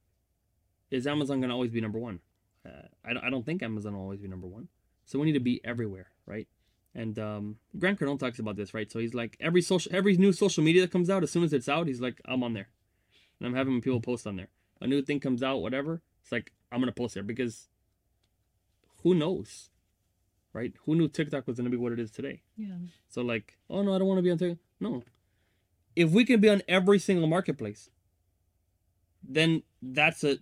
is 0.91 1.07
Amazon 1.07 1.41
going 1.41 1.49
to 1.49 1.55
always 1.55 1.71
be 1.71 1.81
number 1.81 1.99
one? 1.99 2.21
Uh, 2.67 2.87
I, 3.05 3.13
don't- 3.15 3.25
I 3.25 3.31
don't 3.31 3.45
think 3.47 3.63
Amazon 3.63 3.95
will 3.95 4.03
always 4.03 4.21
be 4.21 4.29
number 4.29 4.47
one. 4.47 4.69
So 5.07 5.19
we 5.19 5.27
need 5.27 5.33
to 5.33 5.41
be 5.41 5.61
everywhere, 5.65 6.09
right? 6.27 6.47
And 6.95 7.19
um, 7.19 7.57
Grant 7.79 7.99
Cardone 7.99 8.19
talks 8.19 8.39
about 8.39 8.57
this, 8.57 8.75
right? 8.75 8.91
So 8.91 8.99
he's 8.99 9.15
like 9.15 9.37
every 9.41 9.63
social, 9.63 9.91
every 9.95 10.17
new 10.17 10.33
social 10.33 10.63
media 10.63 10.83
that 10.83 10.91
comes 10.93 11.09
out, 11.11 11.23
as 11.23 11.31
soon 11.31 11.45
as 11.45 11.53
it's 11.53 11.69
out, 11.69 11.89
he's 11.89 12.01
like, 12.01 12.21
I'm 12.27 12.43
on 12.43 12.53
there, 12.53 12.69
and 13.41 13.47
I'm 13.49 13.55
having 13.55 13.81
people 13.81 14.01
post 14.01 14.27
on 14.27 14.37
there. 14.37 14.49
A 14.81 14.87
new 14.87 15.01
thing 15.03 15.19
comes 15.21 15.43
out, 15.43 15.59
whatever, 15.63 16.03
it's 16.23 16.31
like 16.33 16.53
I'm 16.71 16.81
gonna 16.81 16.93
post 16.93 17.15
there 17.15 17.23
because 17.23 17.69
who 19.03 19.15
knows, 19.15 19.71
right? 20.53 20.73
Who 20.85 20.95
knew 20.95 21.09
TikTok 21.09 21.47
was 21.47 21.57
gonna 21.57 21.71
be 21.71 21.77
what 21.77 21.93
it 21.93 21.99
is 22.01 22.11
today? 22.11 22.43
Yeah. 22.57 22.75
So 23.09 23.23
like, 23.23 23.57
oh 23.71 23.83
no, 23.83 23.95
I 23.95 23.99
don't 23.99 24.09
want 24.09 24.19
to 24.19 24.23
be 24.23 24.31
on 24.31 24.39
TikTok. 24.39 24.59
No, 24.81 25.03
if 25.97 26.11
we 26.11 26.25
can 26.25 26.41
be 26.41 26.49
on 26.49 26.63
every 26.69 26.99
single 26.99 27.27
marketplace, 27.27 27.91
then 29.23 29.63
that's 29.81 30.25
a 30.25 30.39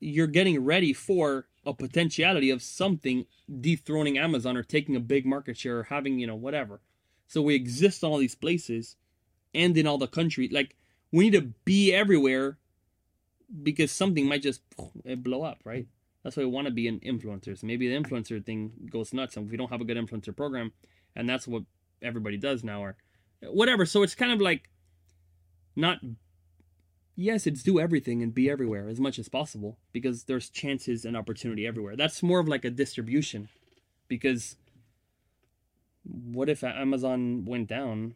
you're 0.00 0.26
getting 0.26 0.64
ready 0.64 0.92
for 0.92 1.46
a 1.66 1.74
potentiality 1.74 2.50
of 2.50 2.62
something 2.62 3.26
dethroning 3.60 4.16
Amazon 4.16 4.56
or 4.56 4.62
taking 4.62 4.94
a 4.96 5.00
big 5.00 5.26
market 5.26 5.56
share 5.56 5.80
or 5.80 5.82
having 5.84 6.18
you 6.18 6.26
know 6.26 6.36
whatever. 6.36 6.80
So 7.26 7.42
we 7.42 7.54
exist 7.54 8.02
in 8.02 8.08
all 8.08 8.18
these 8.18 8.34
places 8.34 8.96
and 9.54 9.76
in 9.76 9.86
all 9.86 9.98
the 9.98 10.06
country. 10.06 10.48
Like 10.48 10.76
we 11.12 11.24
need 11.24 11.38
to 11.38 11.52
be 11.64 11.92
everywhere 11.92 12.58
because 13.62 13.90
something 13.90 14.26
might 14.26 14.42
just 14.42 14.62
blow 15.04 15.42
up, 15.42 15.60
right? 15.64 15.86
That's 16.22 16.36
why 16.36 16.44
we 16.44 16.50
want 16.50 16.66
to 16.66 16.72
be 16.72 16.88
an 16.88 17.00
influencer. 17.00 17.58
So 17.58 17.66
maybe 17.66 17.88
the 17.88 17.98
influencer 17.98 18.44
thing 18.44 18.72
goes 18.90 19.12
nuts, 19.12 19.36
and 19.36 19.50
we 19.50 19.56
don't 19.56 19.70
have 19.70 19.80
a 19.80 19.84
good 19.84 19.96
influencer 19.96 20.36
program, 20.36 20.72
and 21.16 21.28
that's 21.28 21.48
what 21.48 21.62
everybody 22.02 22.36
does 22.36 22.62
now, 22.62 22.82
or 22.82 22.96
whatever. 23.42 23.86
So 23.86 24.02
it's 24.02 24.14
kind 24.14 24.32
of 24.32 24.40
like 24.40 24.70
not. 25.76 25.98
Yes, 27.20 27.48
it's 27.48 27.64
do 27.64 27.80
everything 27.80 28.22
and 28.22 28.32
be 28.32 28.48
everywhere 28.48 28.88
as 28.88 29.00
much 29.00 29.18
as 29.18 29.28
possible 29.28 29.76
because 29.92 30.24
there's 30.24 30.48
chances 30.48 31.04
and 31.04 31.16
opportunity 31.16 31.66
everywhere. 31.66 31.96
That's 31.96 32.22
more 32.22 32.38
of 32.38 32.46
like 32.46 32.64
a 32.64 32.70
distribution, 32.70 33.48
because 34.06 34.54
what 36.04 36.48
if 36.48 36.62
Amazon 36.62 37.44
went 37.44 37.68
down 37.68 38.14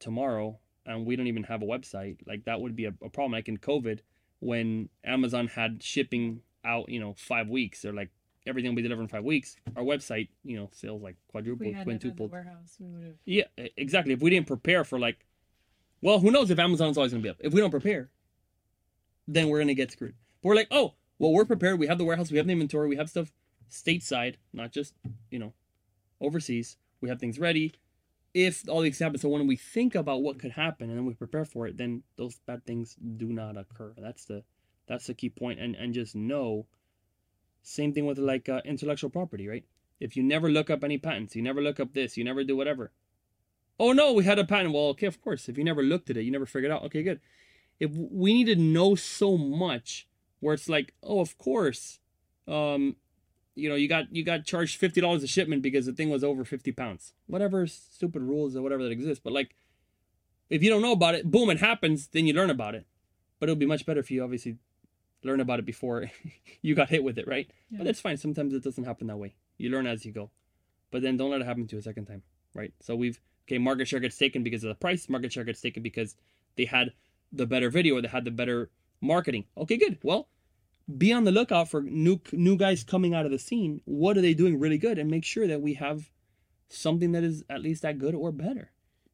tomorrow 0.00 0.58
and 0.84 1.06
we 1.06 1.16
don't 1.16 1.28
even 1.28 1.44
have 1.44 1.62
a 1.62 1.66
website? 1.66 2.18
Like 2.26 2.44
that 2.44 2.60
would 2.60 2.76
be 2.76 2.84
a, 2.84 2.92
a 3.02 3.08
problem. 3.08 3.32
Like 3.32 3.48
in 3.48 3.56
COVID, 3.56 4.00
when 4.40 4.90
Amazon 5.02 5.46
had 5.46 5.82
shipping 5.82 6.40
out, 6.62 6.90
you 6.90 7.00
know, 7.00 7.14
five 7.16 7.48
weeks, 7.48 7.86
or 7.86 7.94
like 7.94 8.10
everything 8.46 8.70
will 8.70 8.76
be 8.76 8.82
delivered 8.82 9.02
in 9.02 9.08
five 9.08 9.24
weeks. 9.24 9.56
Our 9.76 9.82
website, 9.82 10.28
you 10.44 10.56
know, 10.56 10.68
sales 10.72 11.02
like 11.02 11.16
quadrupled, 11.28 11.72
had 11.72 11.82
it 11.82 11.84
the 11.84 11.84
quintupled. 11.84 12.30
warehouse, 12.30 12.76
we 12.78 12.88
would 12.88 13.04
have. 13.04 13.14
Yeah, 13.24 13.44
exactly. 13.76 14.12
If 14.12 14.20
we 14.20 14.30
didn't 14.30 14.46
prepare 14.46 14.84
for 14.84 14.98
like, 14.98 15.26
well, 16.00 16.18
who 16.20 16.30
knows 16.30 16.50
if 16.50 16.58
Amazon's 16.58 16.98
always 16.98 17.12
gonna 17.12 17.22
be 17.22 17.28
up? 17.28 17.36
If 17.40 17.52
we 17.52 17.60
don't 17.60 17.70
prepare, 17.70 18.10
then 19.26 19.48
we're 19.48 19.60
gonna 19.60 19.74
get 19.74 19.92
screwed. 19.92 20.14
But 20.42 20.48
we're 20.48 20.56
like, 20.56 20.68
oh, 20.70 20.94
well, 21.18 21.32
we're 21.32 21.44
prepared. 21.44 21.78
We 21.78 21.86
have 21.86 21.98
the 21.98 22.04
warehouse. 22.04 22.30
We 22.30 22.36
have 22.36 22.46
the 22.46 22.52
inventory. 22.52 22.88
We 22.88 22.96
have 22.96 23.08
stuff 23.08 23.32
stateside, 23.70 24.36
not 24.52 24.72
just 24.72 24.94
you 25.30 25.38
know, 25.38 25.54
overseas. 26.20 26.76
We 27.00 27.08
have 27.08 27.20
things 27.20 27.38
ready. 27.38 27.72
If 28.34 28.68
all 28.68 28.80
these 28.80 28.98
happen, 28.98 29.18
so 29.18 29.28
when 29.28 29.46
we 29.46 29.56
think 29.56 29.94
about 29.94 30.22
what 30.22 30.40
could 30.40 30.50
happen 30.50 30.90
and 30.90 30.98
then 30.98 31.06
we 31.06 31.14
prepare 31.14 31.44
for 31.44 31.68
it, 31.68 31.76
then 31.76 32.02
those 32.16 32.40
bad 32.46 32.66
things 32.66 32.96
do 33.16 33.26
not 33.26 33.56
occur. 33.56 33.94
That's 33.96 34.24
the 34.24 34.42
that's 34.88 35.06
the 35.06 35.14
key 35.14 35.30
point. 35.30 35.60
And 35.60 35.74
and 35.76 35.94
just 35.94 36.14
know. 36.14 36.66
Same 37.66 37.94
thing 37.94 38.04
with 38.04 38.18
like 38.18 38.48
uh, 38.48 38.60
intellectual 38.64 39.08
property, 39.08 39.48
right? 39.48 39.64
If 39.98 40.16
you 40.16 40.22
never 40.22 40.50
look 40.50 40.68
up 40.68 40.84
any 40.84 40.98
patents, 40.98 41.34
you 41.34 41.42
never 41.42 41.62
look 41.62 41.80
up 41.80 41.94
this, 41.94 42.16
you 42.16 42.22
never 42.22 42.44
do 42.44 42.56
whatever. 42.56 42.92
Oh 43.80 43.92
no, 43.92 44.12
we 44.12 44.24
had 44.24 44.38
a 44.38 44.44
patent. 44.44 44.74
Well, 44.74 44.88
okay, 44.88 45.06
of 45.06 45.20
course. 45.22 45.48
If 45.48 45.56
you 45.56 45.64
never 45.64 45.82
looked 45.82 46.10
at 46.10 46.18
it, 46.18 46.24
you 46.24 46.30
never 46.30 46.46
figured 46.46 46.70
out. 46.70 46.84
Okay, 46.84 47.02
good. 47.02 47.20
If 47.80 47.90
we 47.94 48.34
need 48.34 48.54
to 48.54 48.56
know 48.56 48.94
so 48.94 49.38
much, 49.38 50.06
where 50.40 50.54
it's 50.54 50.68
like, 50.68 50.92
oh, 51.02 51.20
of 51.20 51.38
course, 51.38 52.00
um, 52.46 52.96
you 53.54 53.68
know, 53.68 53.74
you 53.74 53.88
got 53.88 54.14
you 54.14 54.22
got 54.22 54.44
charged 54.44 54.78
fifty 54.78 55.00
dollars 55.00 55.22
a 55.22 55.26
shipment 55.26 55.62
because 55.62 55.86
the 55.86 55.92
thing 55.94 56.10
was 56.10 56.22
over 56.22 56.44
fifty 56.44 56.70
pounds. 56.70 57.14
Whatever 57.26 57.66
stupid 57.66 58.22
rules 58.22 58.54
or 58.54 58.62
whatever 58.62 58.82
that 58.82 58.92
exists. 58.92 59.22
But 59.24 59.32
like, 59.32 59.56
if 60.50 60.62
you 60.62 60.68
don't 60.68 60.82
know 60.82 60.92
about 60.92 61.14
it, 61.14 61.30
boom, 61.30 61.48
it 61.48 61.60
happens. 61.60 62.08
Then 62.08 62.26
you 62.26 62.34
learn 62.34 62.50
about 62.50 62.74
it. 62.74 62.86
But 63.40 63.48
it'll 63.48 63.58
be 63.58 63.66
much 63.66 63.86
better 63.86 64.00
if 64.00 64.10
you 64.10 64.22
obviously 64.22 64.58
learn 65.24 65.40
about 65.40 65.58
it 65.58 65.64
before 65.64 66.10
you 66.62 66.74
got 66.74 66.90
hit 66.90 67.02
with 67.02 67.18
it, 67.18 67.26
right? 67.26 67.50
Yeah. 67.70 67.78
But 67.78 67.84
that's 67.84 68.00
fine. 68.00 68.16
Sometimes 68.16 68.54
it 68.54 68.62
doesn't 68.62 68.84
happen 68.84 69.06
that 69.08 69.16
way. 69.16 69.34
You 69.58 69.70
learn 69.70 69.86
as 69.86 70.04
you 70.04 70.12
go. 70.12 70.30
But 70.90 71.02
then 71.02 71.16
don't 71.16 71.30
let 71.30 71.40
it 71.40 71.46
happen 71.46 71.66
to 71.66 71.76
you 71.76 71.80
a 71.80 71.82
second 71.82 72.06
time, 72.06 72.22
right? 72.54 72.72
So 72.80 72.94
we've 72.94 73.20
okay, 73.46 73.58
market 73.58 73.88
share 73.88 74.00
gets 74.00 74.16
taken 74.16 74.42
because 74.42 74.62
of 74.62 74.68
the 74.68 74.74
price. 74.74 75.08
Market 75.08 75.32
share 75.32 75.44
gets 75.44 75.60
taken 75.60 75.82
because 75.82 76.16
they 76.56 76.66
had 76.66 76.92
the 77.32 77.46
better 77.46 77.70
video 77.70 77.96
or 77.96 78.02
they 78.02 78.08
had 78.08 78.24
the 78.24 78.30
better 78.30 78.70
marketing. 79.00 79.44
Okay, 79.56 79.76
good. 79.76 79.98
Well, 80.02 80.28
be 80.98 81.12
on 81.12 81.24
the 81.24 81.32
lookout 81.32 81.68
for 81.68 81.82
new 81.82 82.20
new 82.32 82.56
guys 82.56 82.84
coming 82.84 83.14
out 83.14 83.24
of 83.24 83.32
the 83.32 83.38
scene. 83.38 83.80
What 83.84 84.16
are 84.16 84.20
they 84.20 84.34
doing 84.34 84.58
really 84.58 84.78
good, 84.78 84.98
and 84.98 85.10
make 85.10 85.24
sure 85.24 85.46
that 85.46 85.62
we 85.62 85.74
have 85.74 86.10
something 86.68 87.12
that 87.12 87.24
is 87.24 87.44
at 87.48 87.62
least 87.62 87.82
that 87.82 87.98
good 87.98 88.14
or 88.14 88.32
better, 88.32 88.72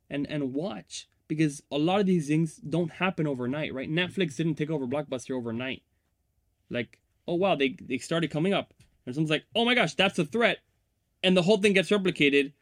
and 0.08 0.26
and 0.28 0.52
watch 0.52 1.08
because 1.28 1.62
a 1.70 1.78
lot 1.78 2.00
of 2.00 2.06
these 2.06 2.26
things 2.26 2.56
don't 2.56 2.90
happen 2.94 3.26
overnight, 3.26 3.72
right? 3.72 3.88
Netflix 3.88 4.36
didn't 4.36 4.56
take 4.56 4.68
over 4.68 4.84
Blockbuster 4.84 5.36
overnight. 5.36 5.82
Like, 6.70 6.98
oh 7.26 7.34
wow, 7.34 7.54
they 7.54 7.76
they 7.80 7.98
started 7.98 8.30
coming 8.30 8.54
up, 8.54 8.74
and 9.04 9.14
someone's 9.14 9.30
like, 9.30 9.44
oh 9.54 9.64
my 9.64 9.74
gosh, 9.74 9.94
that's 9.94 10.18
a 10.18 10.24
threat, 10.24 10.58
and 11.22 11.36
the 11.36 11.42
whole 11.42 11.58
thing 11.58 11.72
gets 11.72 11.90
replicated, 11.90 12.52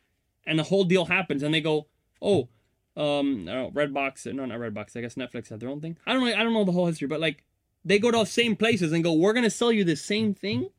and 0.46 0.58
the 0.58 0.64
whole 0.64 0.84
deal 0.84 1.04
happens, 1.04 1.42
and 1.42 1.52
they 1.52 1.60
go, 1.60 1.86
oh, 2.22 2.48
um, 2.96 3.46
I 3.48 3.52
don't 3.52 3.74
know, 3.74 3.80
Redbox, 3.80 4.32
no, 4.34 4.44
not 4.44 4.58
Redbox. 4.58 4.96
I 4.96 5.00
guess 5.00 5.14
Netflix 5.14 5.50
had 5.50 5.60
their 5.60 5.68
own 5.68 5.80
thing. 5.80 5.96
I 6.06 6.12
don't 6.12 6.24
know. 6.24 6.34
I 6.34 6.42
don't 6.42 6.52
know 6.52 6.64
the 6.64 6.72
whole 6.72 6.86
history, 6.86 7.06
but 7.06 7.20
like 7.20 7.44
they 7.84 7.98
go 7.98 8.10
to 8.10 8.18
the 8.18 8.26
same 8.26 8.56
places 8.56 8.92
and 8.92 9.04
go, 9.04 9.12
we're 9.12 9.32
gonna 9.32 9.50
sell 9.50 9.70
you 9.70 9.84
the 9.84 9.96
same 9.96 10.34
thing, 10.34 10.70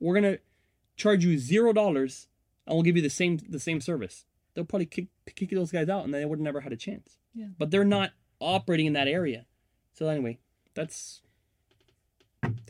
we're 0.00 0.14
gonna 0.14 0.38
charge 0.96 1.24
you 1.24 1.38
zero 1.38 1.72
dollars, 1.72 2.28
and 2.66 2.74
we'll 2.74 2.82
give 2.82 2.96
you 2.96 3.02
the 3.02 3.10
same 3.10 3.38
the 3.48 3.60
same 3.60 3.80
service. 3.80 4.24
They'll 4.54 4.64
probably 4.64 4.86
kick 4.86 5.06
kick 5.34 5.50
those 5.50 5.70
guys 5.70 5.88
out, 5.88 6.04
and 6.04 6.12
they 6.12 6.24
would 6.24 6.38
have 6.38 6.44
never 6.44 6.60
had 6.60 6.72
a 6.72 6.76
chance. 6.76 7.18
Yeah. 7.34 7.46
But 7.56 7.70
they're 7.70 7.84
not 7.84 8.10
operating 8.40 8.86
in 8.86 8.94
that 8.94 9.06
area. 9.06 9.46
So 9.92 10.08
anyway, 10.08 10.38
that's 10.74 11.22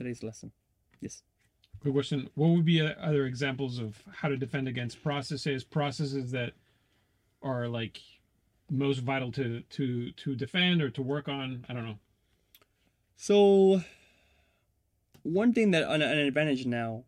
today's 0.00 0.22
lesson. 0.22 0.50
Yes. 1.00 1.22
Good 1.82 1.92
question: 1.92 2.28
What 2.34 2.48
would 2.48 2.64
be 2.64 2.80
uh, 2.80 2.94
other 3.00 3.26
examples 3.26 3.78
of 3.78 4.02
how 4.12 4.28
to 4.28 4.36
defend 4.36 4.66
against 4.66 5.02
processes, 5.02 5.62
processes 5.62 6.30
that 6.32 6.52
are 7.42 7.68
like 7.68 8.00
most 8.70 9.00
vital 9.00 9.30
to 9.32 9.60
to 9.60 10.12
to 10.12 10.34
defend 10.34 10.82
or 10.82 10.90
to 10.90 11.02
work 11.02 11.28
on? 11.28 11.64
I 11.68 11.72
don't 11.74 11.84
know. 11.84 11.98
So, 13.16 13.82
one 15.22 15.52
thing 15.52 15.70
that 15.72 15.84
an, 15.90 16.02
an 16.02 16.18
advantage 16.18 16.66
now 16.66 17.04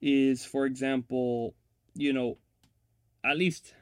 is, 0.00 0.44
for 0.44 0.66
example, 0.66 1.54
you 1.94 2.12
know, 2.12 2.38
at 3.24 3.36
least 3.36 3.74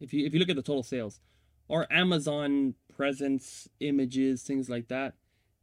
if 0.00 0.12
you 0.12 0.26
if 0.26 0.34
you 0.34 0.40
look 0.40 0.48
at 0.48 0.56
the 0.56 0.62
total 0.62 0.82
sales, 0.82 1.20
our 1.68 1.86
Amazon 1.90 2.74
presence, 2.96 3.68
images, 3.80 4.42
things 4.42 4.68
like 4.68 4.88
that, 4.88 5.14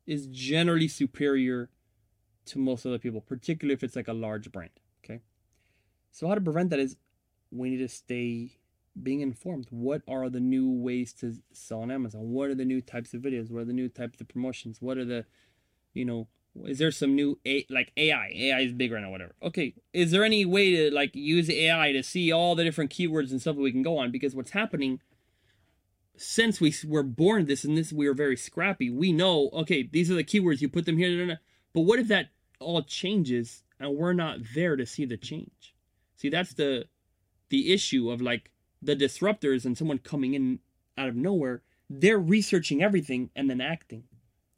is 0.08 0.28
generally 0.28 0.88
superior 0.88 1.70
to 2.46 2.60
most 2.60 2.86
other 2.86 2.98
people, 2.98 3.22
particularly 3.22 3.74
if 3.74 3.84
it's 3.84 3.96
like 3.96 4.08
a 4.08 4.14
large 4.14 4.52
brand. 4.52 4.72
Okay, 5.04 5.22
so 6.12 6.28
how 6.28 6.36
to 6.36 6.42
prevent 6.42 6.70
that 6.72 6.80
is 6.80 6.96
we 7.52 7.70
need 7.70 7.78
to 7.78 7.88
stay 7.90 8.58
being 9.02 9.22
informed. 9.22 9.68
What 9.70 10.02
are 10.08 10.30
the 10.30 10.40
new 10.40 10.70
ways 10.70 11.14
to 11.14 11.36
sell 11.52 11.82
on 11.82 11.92
Amazon? 11.92 12.30
What 12.30 12.50
are 12.50 12.56
the 12.56 12.66
new 12.66 12.82
types 12.82 13.14
of 13.14 13.22
videos? 13.22 13.52
What 13.52 13.62
are 13.62 13.66
the 13.66 13.74
new 13.74 13.90
types 13.90 14.20
of 14.22 14.28
promotions? 14.28 14.82
What 14.82 14.98
are 14.98 15.06
the, 15.06 15.26
you 15.94 16.06
know, 16.06 16.28
is 16.66 16.80
there 16.80 16.92
some 16.92 17.16
new 17.16 17.38
a 17.46 17.66
like 17.70 17.92
AI? 17.98 18.32
AI 18.36 18.60
is 18.62 18.74
big 18.74 18.92
right 18.92 19.02
now, 19.02 19.12
whatever. 19.12 19.36
Okay, 19.44 19.76
is 19.94 20.12
there 20.12 20.24
any 20.24 20.46
way 20.46 20.76
to 20.76 20.94
like 20.94 21.16
use 21.16 21.50
AI 21.50 21.92
to 21.92 22.02
see 22.02 22.32
all 22.32 22.56
the 22.56 22.64
different 22.64 22.92
keywords 22.92 23.32
and 23.32 23.40
stuff 23.40 23.56
that 23.56 23.62
we 23.62 23.72
can 23.72 23.84
go 23.84 23.98
on? 23.98 24.12
Because 24.12 24.34
what's 24.34 24.52
happening 24.52 25.02
since 26.18 26.60
we 26.60 26.74
were 26.86 27.04
born 27.04 27.46
this 27.46 27.64
and 27.64 27.78
this 27.78 27.94
we 27.94 28.08
were 28.08 28.14
very 28.14 28.36
scrappy. 28.36 28.90
We 28.90 29.12
know 29.12 29.50
okay, 29.54 29.84
these 29.84 30.12
are 30.12 30.16
the 30.16 30.24
keywords. 30.24 30.62
You 30.62 30.70
put 30.70 30.86
them 30.86 30.98
here. 30.98 31.40
But 31.74 31.82
what 31.82 32.00
if 32.00 32.08
that 32.08 32.30
all 32.60 32.82
changes 32.82 33.64
and 33.80 33.96
we're 33.96 34.14
not 34.14 34.40
there 34.56 34.76
to 34.76 34.86
see 34.86 35.06
the 35.06 35.18
change? 35.18 35.76
See, 36.18 36.30
that's 36.30 36.54
the 36.54 36.86
the 37.50 37.74
issue 37.74 38.10
of 38.10 38.22
like 38.22 38.52
the 38.82 38.96
disruptors 38.96 39.66
and 39.66 39.78
someone 39.78 40.00
coming 40.00 40.34
in 40.34 40.60
out 40.98 41.08
of 41.08 41.16
nowhere. 41.16 41.62
They're 41.90 42.20
researching 42.20 42.82
everything 42.82 43.30
and 43.36 43.50
then 43.50 43.62
acting. 43.62 44.04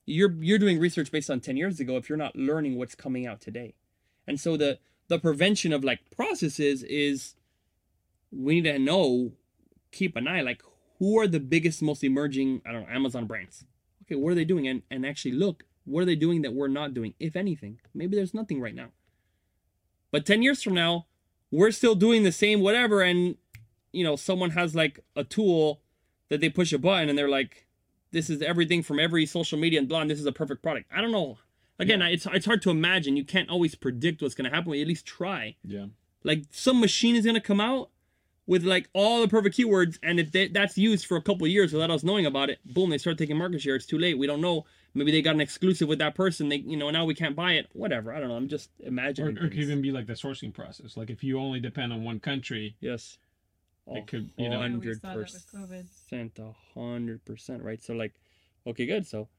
You're 0.06 0.32
you're 0.42 0.60
doing 0.60 0.80
research 0.80 1.12
based 1.12 1.30
on 1.30 1.42
10 1.42 1.58
years 1.58 1.80
ago 1.80 1.98
if 1.98 2.10
you're 2.10 2.18
not 2.18 2.36
learning 2.36 2.78
what's 2.78 2.96
coming 2.96 3.28
out 3.28 3.42
today. 3.42 3.76
And 4.26 4.40
so 4.40 4.58
the 4.58 4.80
the 5.08 5.20
prevention 5.20 5.74
of 5.74 5.84
like 5.84 6.00
processes 6.16 6.84
is 6.84 7.36
we 8.32 8.56
need 8.56 8.72
to 8.72 8.80
know, 8.80 9.34
keep 9.92 10.16
an 10.16 10.28
eye, 10.28 10.42
like 10.42 10.62
who 11.00 11.18
are 11.20 11.28
the 11.28 11.40
biggest, 11.40 11.82
most 11.82 12.04
emerging, 12.04 12.62
I 12.66 12.72
don't 12.72 12.84
know, 12.84 12.94
Amazon 12.94 13.26
brands. 13.26 13.66
Okay, 14.04 14.16
what 14.16 14.32
are 14.32 14.36
they 14.36 14.46
doing? 14.46 14.68
And 14.68 14.84
and 14.92 15.06
actually 15.06 15.32
look, 15.32 15.64
what 15.86 16.02
are 16.02 16.06
they 16.06 16.16
doing 16.16 16.42
that 16.44 16.54
we're 16.54 16.68
not 16.68 16.94
doing, 16.94 17.14
if 17.20 17.36
anything? 17.36 17.80
Maybe 17.94 18.16
there's 18.16 18.34
nothing 18.34 18.62
right 18.62 18.76
now. 18.76 18.90
But 20.12 20.26
10 20.26 20.42
years 20.42 20.64
from 20.64 20.74
now, 20.74 21.06
we're 21.52 21.72
still 21.72 21.96
doing 21.96 22.24
the 22.24 22.32
same 22.32 22.62
whatever, 22.62 23.02
and 23.02 23.38
you 23.92 24.04
know, 24.04 24.16
someone 24.16 24.52
has 24.52 24.76
like 24.76 25.00
a 25.16 25.24
tool 25.24 25.82
that 26.30 26.42
they 26.42 26.50
push 26.50 26.72
a 26.74 26.78
button 26.78 27.10
and 27.10 27.18
they're 27.18 27.30
like, 27.30 27.66
this 28.12 28.30
is 28.30 28.42
everything 28.42 28.84
from 28.84 29.00
every 29.00 29.26
social 29.26 29.58
media 29.58 29.80
and 29.80 29.88
blah, 29.88 30.02
and 30.02 30.10
this 30.10 30.20
is 30.20 30.26
a 30.26 30.32
perfect 30.32 30.62
product. 30.62 30.88
I 30.94 31.02
don't 31.02 31.12
know. 31.12 31.38
Again, 31.80 32.02
it's 32.02 32.26
it's 32.34 32.46
hard 32.46 32.62
to 32.64 32.72
imagine. 32.72 33.16
You 33.16 33.24
can't 33.24 33.50
always 33.50 33.74
predict 33.74 34.22
what's 34.22 34.36
gonna 34.36 34.50
happen. 34.50 34.66
But 34.66 34.78
you 34.78 34.82
at 34.82 34.88
least 34.88 35.06
try. 35.06 35.56
Yeah. 35.64 35.86
Like 36.24 36.44
some 36.52 36.82
machine 36.82 37.16
is 37.16 37.26
gonna 37.26 37.40
come 37.40 37.62
out 37.62 37.90
with 38.50 38.64
like 38.64 38.90
all 38.94 39.22
the 39.22 39.28
perfect 39.28 39.56
keywords, 39.56 40.00
and 40.02 40.20
if 40.20 40.32
they, 40.32 40.48
that's 40.48 40.76
used 40.76 41.06
for 41.06 41.18
a 41.18 41.22
couple 41.22 41.46
of 41.46 41.52
years 41.52 41.72
without 41.72 41.92
us 41.92 42.04
knowing 42.04 42.26
about 42.26 42.50
it, 42.50 42.58
boom, 42.66 42.90
they 42.90 42.98
start 42.98 43.16
taking 43.20 43.38
market 43.38 43.62
share. 43.62 43.76
It's 43.76 43.86
too 43.86 44.00
late. 44.00 44.18
We 44.18 44.26
don't 44.26 44.42
know. 44.42 44.66
Maybe 44.96 45.12
they 45.12 45.22
got 45.22 45.36
an 45.36 45.42
exclusive 45.42 45.88
with 45.88 46.00
that 46.00 46.16
person. 46.16 46.50
They, 46.50 46.56
you 46.56 46.76
know, 46.76 46.90
now 46.90 47.06
we 47.06 47.14
can't 47.14 47.36
buy 47.36 47.54
it. 47.54 47.68
Whatever. 47.74 48.12
I 48.12 48.20
don't 48.20 48.30
know. 48.30 48.36
I'm 48.36 48.48
just 48.48 48.72
imagining. 48.80 49.38
or 49.38 49.46
it 49.46 49.52
could 49.52 49.60
even 49.60 49.84
be 49.84 49.92
like 49.92 50.08
the 50.08 50.14
sourcing 50.14 50.52
process. 50.52 50.98
Like 50.98 51.12
if 51.12 51.24
you 51.24 51.40
only 51.40 51.60
depend 51.60 51.94
on 51.94 52.04
one 52.04 52.20
country, 52.20 52.76
Yes. 52.82 53.20
It 53.92 54.08
could, 54.08 54.30
you 54.38 54.50
know- 54.50 54.60
hundred 54.60 55.00
saw 55.02 55.10
that 55.10 55.18
with 55.18 55.46
COVID. 55.56 55.86
percent, 55.88 56.40
a 56.40 56.52
hundred 56.74 57.24
percent, 57.26 57.62
right? 57.64 57.82
So 57.84 57.94
like, 57.94 58.14
okay, 58.66 58.86
good. 58.88 59.06
So, 59.06 59.30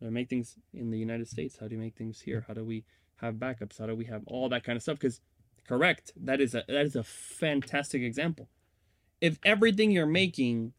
how 0.00 0.06
do 0.06 0.06
we 0.06 0.10
make 0.12 0.28
things 0.30 0.56
in 0.72 0.90
the 0.90 0.98
United 0.98 1.28
States? 1.28 1.56
How 1.60 1.68
do 1.68 1.74
you 1.74 1.80
make 1.80 1.94
things 1.96 2.20
here? 2.20 2.44
How 2.48 2.54
do 2.54 2.64
we 2.64 2.84
have 3.16 3.34
backups? 3.34 3.78
How 3.78 3.86
do 3.86 3.94
we 3.94 4.04
have 4.06 4.22
all 4.26 4.48
that 4.50 4.64
kind 4.64 4.76
of 4.76 4.82
stuff? 4.82 4.98
Because, 4.98 5.20
correct, 5.66 6.12
that 6.16 6.40
is 6.40 6.54
a 6.54 6.64
that 6.68 6.86
is 6.86 6.96
a 6.96 7.02
fantastic 7.02 8.02
example. 8.02 8.48
If 9.20 9.38
everything 9.44 9.90
you're 9.90 10.06
making 10.06 10.72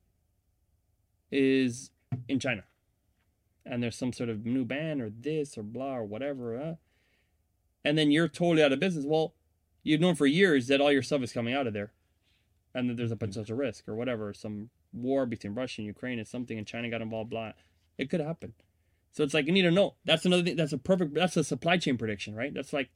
is 1.31 1.91
in 2.27 2.39
China, 2.39 2.63
and 3.65 3.81
there's 3.81 3.95
some 3.95 4.13
sort 4.13 4.29
of 4.29 4.45
new 4.45 4.65
ban 4.65 5.01
or 5.01 5.09
this 5.09 5.57
or 5.57 5.63
blah 5.63 5.97
or 5.97 6.05
whatever, 6.05 6.57
uh, 6.57 6.75
and 7.83 7.97
then 7.97 8.11
you're 8.11 8.27
totally 8.27 8.63
out 8.63 8.71
of 8.71 8.79
business, 8.79 9.05
well, 9.05 9.33
you've 9.83 10.01
known 10.01 10.15
for 10.15 10.25
years 10.25 10.67
that 10.67 10.81
all 10.81 10.91
your 10.91 11.03
stuff 11.03 11.21
is 11.21 11.33
coming 11.33 11.53
out 11.53 11.67
of 11.67 11.73
there 11.73 11.91
and 12.73 12.89
that 12.89 12.97
there's 12.97 13.11
a 13.11 13.15
potential 13.15 13.55
risk 13.55 13.87
or 13.87 13.95
whatever, 13.95 14.33
some 14.33 14.69
war 14.93 15.25
between 15.25 15.55
Russia 15.55 15.81
and 15.81 15.87
Ukraine 15.87 16.19
and 16.19 16.27
something, 16.27 16.57
and 16.57 16.67
China 16.67 16.89
got 16.89 17.01
involved, 17.01 17.29
blah. 17.29 17.53
It 17.97 18.09
could 18.09 18.19
happen. 18.19 18.53
So 19.11 19.23
it's 19.23 19.33
like 19.33 19.47
you 19.47 19.51
need 19.51 19.63
to 19.63 19.71
know. 19.71 19.95
That's 20.05 20.25
another 20.25 20.43
thing. 20.43 20.55
That's 20.55 20.73
a 20.73 20.77
perfect. 20.77 21.15
That's 21.15 21.37
a 21.37 21.43
supply 21.43 21.77
chain 21.77 21.97
prediction, 21.97 22.35
right? 22.35 22.53
That's 22.53 22.71
like 22.71 22.89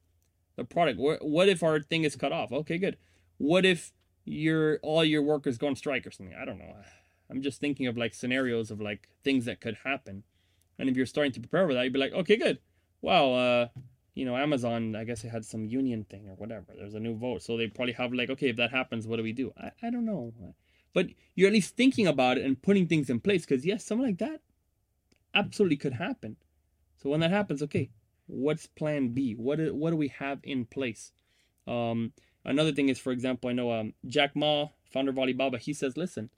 the 0.55 0.63
product. 0.63 0.99
What, 0.99 1.49
if 1.49 1.63
our 1.63 1.79
thing 1.79 2.03
is 2.03 2.15
cut 2.15 2.31
off? 2.31 2.51
Okay, 2.51 2.77
good. 2.77 2.97
What 3.37 3.65
if 3.65 3.91
your 4.25 4.77
all 4.83 5.03
your 5.03 5.23
workers 5.23 5.57
go 5.57 5.67
on 5.67 5.75
strike 5.75 6.05
or 6.05 6.11
something? 6.11 6.35
I 6.39 6.45
don't 6.45 6.59
know. 6.59 6.75
I'm 7.29 7.41
just 7.41 7.59
thinking 7.59 7.87
of 7.87 7.97
like 7.97 8.13
scenarios 8.13 8.71
of 8.71 8.81
like 8.81 9.07
things 9.23 9.45
that 9.45 9.61
could 9.61 9.77
happen, 9.83 10.23
and 10.77 10.89
if 10.89 10.97
you're 10.97 11.05
starting 11.05 11.31
to 11.33 11.39
prepare 11.39 11.67
for 11.67 11.73
that, 11.73 11.83
you'd 11.83 11.93
be 11.93 11.99
like, 11.99 12.13
okay, 12.13 12.37
good. 12.37 12.59
Wow, 13.01 13.33
uh, 13.33 13.67
you 14.13 14.25
know, 14.25 14.35
Amazon, 14.35 14.95
I 14.95 15.05
guess 15.05 15.23
it 15.23 15.29
had 15.29 15.45
some 15.45 15.65
union 15.65 16.03
thing 16.03 16.27
or 16.27 16.35
whatever. 16.35 16.67
There's 16.75 16.93
a 16.93 16.99
new 16.99 17.15
vote. 17.15 17.41
So 17.41 17.57
they 17.57 17.67
probably 17.67 17.93
have 17.93 18.13
like, 18.13 18.29
okay, 18.29 18.49
if 18.49 18.57
that 18.57 18.71
happens, 18.71 19.07
what 19.07 19.17
do 19.17 19.23
we 19.23 19.31
do? 19.31 19.53
I, 19.57 19.71
I 19.81 19.89
don't 19.89 20.05
know. 20.05 20.33
But 20.93 21.07
you're 21.33 21.47
at 21.47 21.53
least 21.53 21.77
thinking 21.77 22.05
about 22.05 22.37
it 22.37 22.45
and 22.45 22.61
putting 22.61 22.87
things 22.87 23.09
in 23.09 23.21
place 23.21 23.45
because, 23.45 23.65
yes, 23.65 23.85
something 23.85 24.05
like 24.05 24.17
that 24.17 24.41
absolutely 25.33 25.77
could 25.77 25.93
happen. 25.93 26.35
So 27.01 27.09
when 27.09 27.21
that 27.21 27.31
happens, 27.31 27.63
okay, 27.63 27.89
what's 28.31 28.65
plan 28.65 29.09
B? 29.09 29.33
What 29.33 29.57
do, 29.57 29.75
what 29.75 29.91
do 29.91 29.97
we 29.97 30.07
have 30.07 30.39
in 30.43 30.65
place? 30.65 31.11
Um, 31.67 32.13
another 32.45 32.71
thing 32.71 32.89
is, 32.89 32.97
for 32.97 33.11
example, 33.11 33.49
I 33.49 33.53
know 33.53 33.71
um, 33.71 33.93
Jack 34.05 34.35
Ma, 34.35 34.67
founder 34.91 35.11
of 35.11 35.19
Alibaba, 35.19 35.57
he 35.57 35.73
says, 35.73 35.97
listen, 35.97 36.29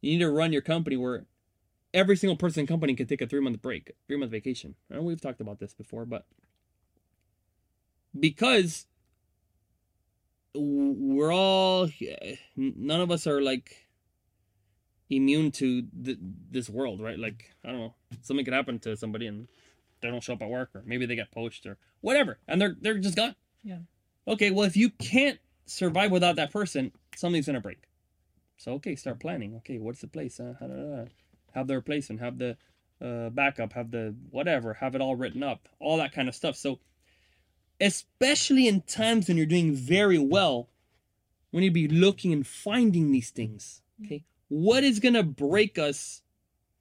you 0.00 0.12
need 0.12 0.24
to 0.24 0.30
run 0.30 0.52
your 0.52 0.62
company 0.62 0.96
where 0.96 1.26
every 1.92 2.16
single 2.16 2.36
person 2.36 2.60
in 2.60 2.66
company 2.66 2.94
can 2.94 3.06
take 3.06 3.20
a 3.22 3.26
three 3.26 3.40
month 3.40 3.60
break, 3.60 3.92
three 4.08 4.16
month 4.16 4.32
vacation. 4.32 4.74
And 4.90 5.04
we've 5.04 5.20
talked 5.20 5.40
about 5.40 5.60
this 5.60 5.74
before, 5.74 6.06
but 6.06 6.26
because 8.18 8.86
we're 10.54 11.32
all 11.32 11.88
none 12.56 13.00
of 13.00 13.10
us 13.10 13.26
are 13.26 13.40
like 13.42 13.88
immune 15.10 15.50
to 15.50 15.82
th- 16.04 16.18
this 16.50 16.70
world 16.70 17.00
right 17.00 17.18
like 17.18 17.50
i 17.64 17.68
don't 17.70 17.80
know 17.80 17.94
something 18.22 18.44
could 18.44 18.54
happen 18.54 18.78
to 18.78 18.96
somebody 18.96 19.26
and 19.26 19.48
they 20.04 20.10
don't 20.10 20.22
show 20.22 20.34
up 20.34 20.42
at 20.42 20.48
work 20.48 20.70
or 20.74 20.82
maybe 20.86 21.06
they 21.06 21.16
get 21.16 21.32
poached 21.32 21.66
or 21.66 21.76
whatever 22.00 22.38
and 22.46 22.60
they're 22.60 22.76
they're 22.80 22.98
just 22.98 23.16
gone 23.16 23.34
Yeah. 23.64 23.78
okay 24.28 24.50
well 24.50 24.64
if 24.64 24.76
you 24.76 24.90
can't 24.90 25.38
survive 25.66 26.10
without 26.12 26.36
that 26.36 26.52
person 26.52 26.92
something's 27.16 27.46
gonna 27.46 27.60
break 27.60 27.82
so 28.56 28.74
okay 28.74 28.94
start 28.96 29.18
planning 29.18 29.56
okay 29.56 29.78
what's 29.78 30.00
the 30.00 30.06
place 30.08 30.38
uh, 30.38 31.06
have 31.54 31.66
the 31.66 31.74
replacement 31.74 32.20
have 32.20 32.38
the 32.38 32.56
uh, 33.00 33.30
backup 33.30 33.72
have 33.72 33.90
the 33.90 34.14
whatever 34.30 34.74
have 34.74 34.94
it 34.94 35.00
all 35.00 35.16
written 35.16 35.42
up 35.42 35.68
all 35.80 35.96
that 35.96 36.12
kind 36.12 36.28
of 36.28 36.34
stuff 36.34 36.54
so 36.56 36.78
especially 37.80 38.68
in 38.68 38.82
times 38.82 39.28
when 39.28 39.36
you're 39.36 39.46
doing 39.46 39.74
very 39.74 40.18
well, 40.18 40.68
we 41.52 41.60
need 41.60 41.68
to 41.68 41.72
be 41.74 41.88
looking 41.88 42.32
and 42.32 42.46
finding 42.46 43.10
these 43.10 43.30
things. 43.30 43.82
Okay. 44.04 44.24
What 44.48 44.84
is 44.84 45.00
going 45.00 45.14
to 45.14 45.24
break 45.24 45.76
us 45.78 46.22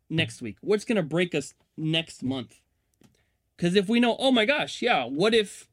next 0.10 0.42
week? 0.42 0.58
What's 0.62 0.86
going 0.86 0.98
to 0.98 1.04
break 1.04 1.34
us 1.34 1.56
next 1.76 2.22
month? 2.24 2.60
Because 3.56 3.76
if 3.76 3.88
we 3.88 4.00
know, 4.00 4.16
oh 4.20 4.32
my 4.32 4.46
gosh, 4.46 4.82
yeah, 4.82 5.06
what 5.06 5.34
if, 5.34 5.68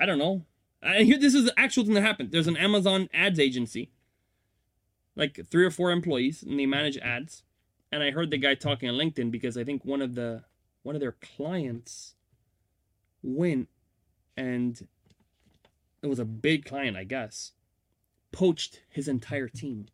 I 0.00 0.06
don't 0.06 0.18
know, 0.18 0.44
and 0.82 1.06
here, 1.06 1.18
this 1.18 1.34
is 1.34 1.44
the 1.44 1.58
actual 1.58 1.84
thing 1.84 1.94
that 1.94 2.02
happened. 2.02 2.30
There's 2.30 2.46
an 2.46 2.56
Amazon 2.56 3.08
ads 3.12 3.38
agency, 3.38 3.90
like 5.16 5.46
three 5.50 5.64
or 5.64 5.70
four 5.70 5.90
employees, 5.90 6.42
and 6.42 6.58
they 6.58 6.66
manage 6.66 6.96
ads. 6.98 7.42
And 7.90 8.02
I 8.02 8.10
heard 8.10 8.30
the 8.30 8.38
guy 8.38 8.54
talking 8.54 8.88
on 8.88 8.96
LinkedIn 8.96 9.30
because 9.30 9.56
I 9.56 9.64
think 9.64 9.84
one 9.84 10.02
of 10.02 10.14
the 10.14 10.44
one 10.82 10.94
of 10.94 11.00
their 11.00 11.16
clients 11.36 12.14
went 13.22 13.68
and 14.36 14.86
it 16.02 16.06
was 16.06 16.18
a 16.18 16.24
big 16.24 16.64
client, 16.64 16.96
I 16.96 17.04
guess, 17.04 17.52
poached 18.30 18.80
his 18.88 19.08
entire 19.08 19.48
team. 19.48 19.86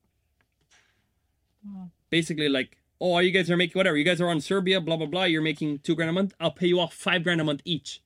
Wow. 1.65 1.91
Basically, 2.11 2.49
like, 2.49 2.77
oh, 3.01 3.19
you 3.19 3.31
guys 3.31 3.51
are 3.51 3.57
making 3.57 3.79
whatever. 3.79 3.97
You 3.97 4.05
guys 4.05 4.21
are 4.21 4.29
on 4.29 4.41
Serbia, 4.41 4.81
blah 4.81 4.97
blah 4.97 5.07
blah. 5.07 5.25
You're 5.25 5.43
making 5.43 5.81
two 5.81 5.95
grand 5.95 6.11
a 6.11 6.13
month. 6.13 6.35
I'll 6.41 6.51
pay 6.51 6.69
you 6.69 6.81
off 6.81 6.95
five 6.95 7.25
grand 7.25 7.41
a 7.41 7.45
month 7.45 7.63
each. 7.65 8.03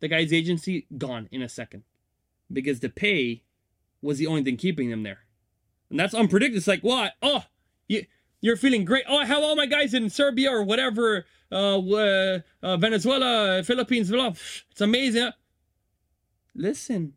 The 0.00 0.08
guy's 0.08 0.32
agency 0.32 0.86
gone 0.96 1.28
in 1.32 1.42
a 1.42 1.48
second, 1.48 1.82
because 2.52 2.80
the 2.80 2.88
pay 2.88 3.42
was 4.00 4.18
the 4.18 4.28
only 4.28 4.44
thing 4.44 4.56
keeping 4.56 4.90
them 4.90 5.02
there, 5.02 5.20
and 5.90 5.98
that's 5.98 6.14
unpredictable. 6.14 6.58
It's 6.58 6.68
like, 6.68 6.82
what? 6.82 7.14
Oh, 7.20 7.44
you 7.88 8.06
you're 8.40 8.56
feeling 8.56 8.84
great. 8.84 9.04
Oh, 9.08 9.16
I 9.16 9.26
have 9.26 9.42
all 9.42 9.56
my 9.56 9.66
guys 9.66 9.94
in 9.94 10.08
Serbia 10.08 10.52
or 10.52 10.62
whatever, 10.62 11.26
uh, 11.50 11.78
uh, 11.78 12.76
Venezuela, 12.76 13.64
Philippines, 13.64 14.10
blah. 14.10 14.34
It's 14.70 14.80
amazing. 14.80 15.32
Listen, 16.54 17.14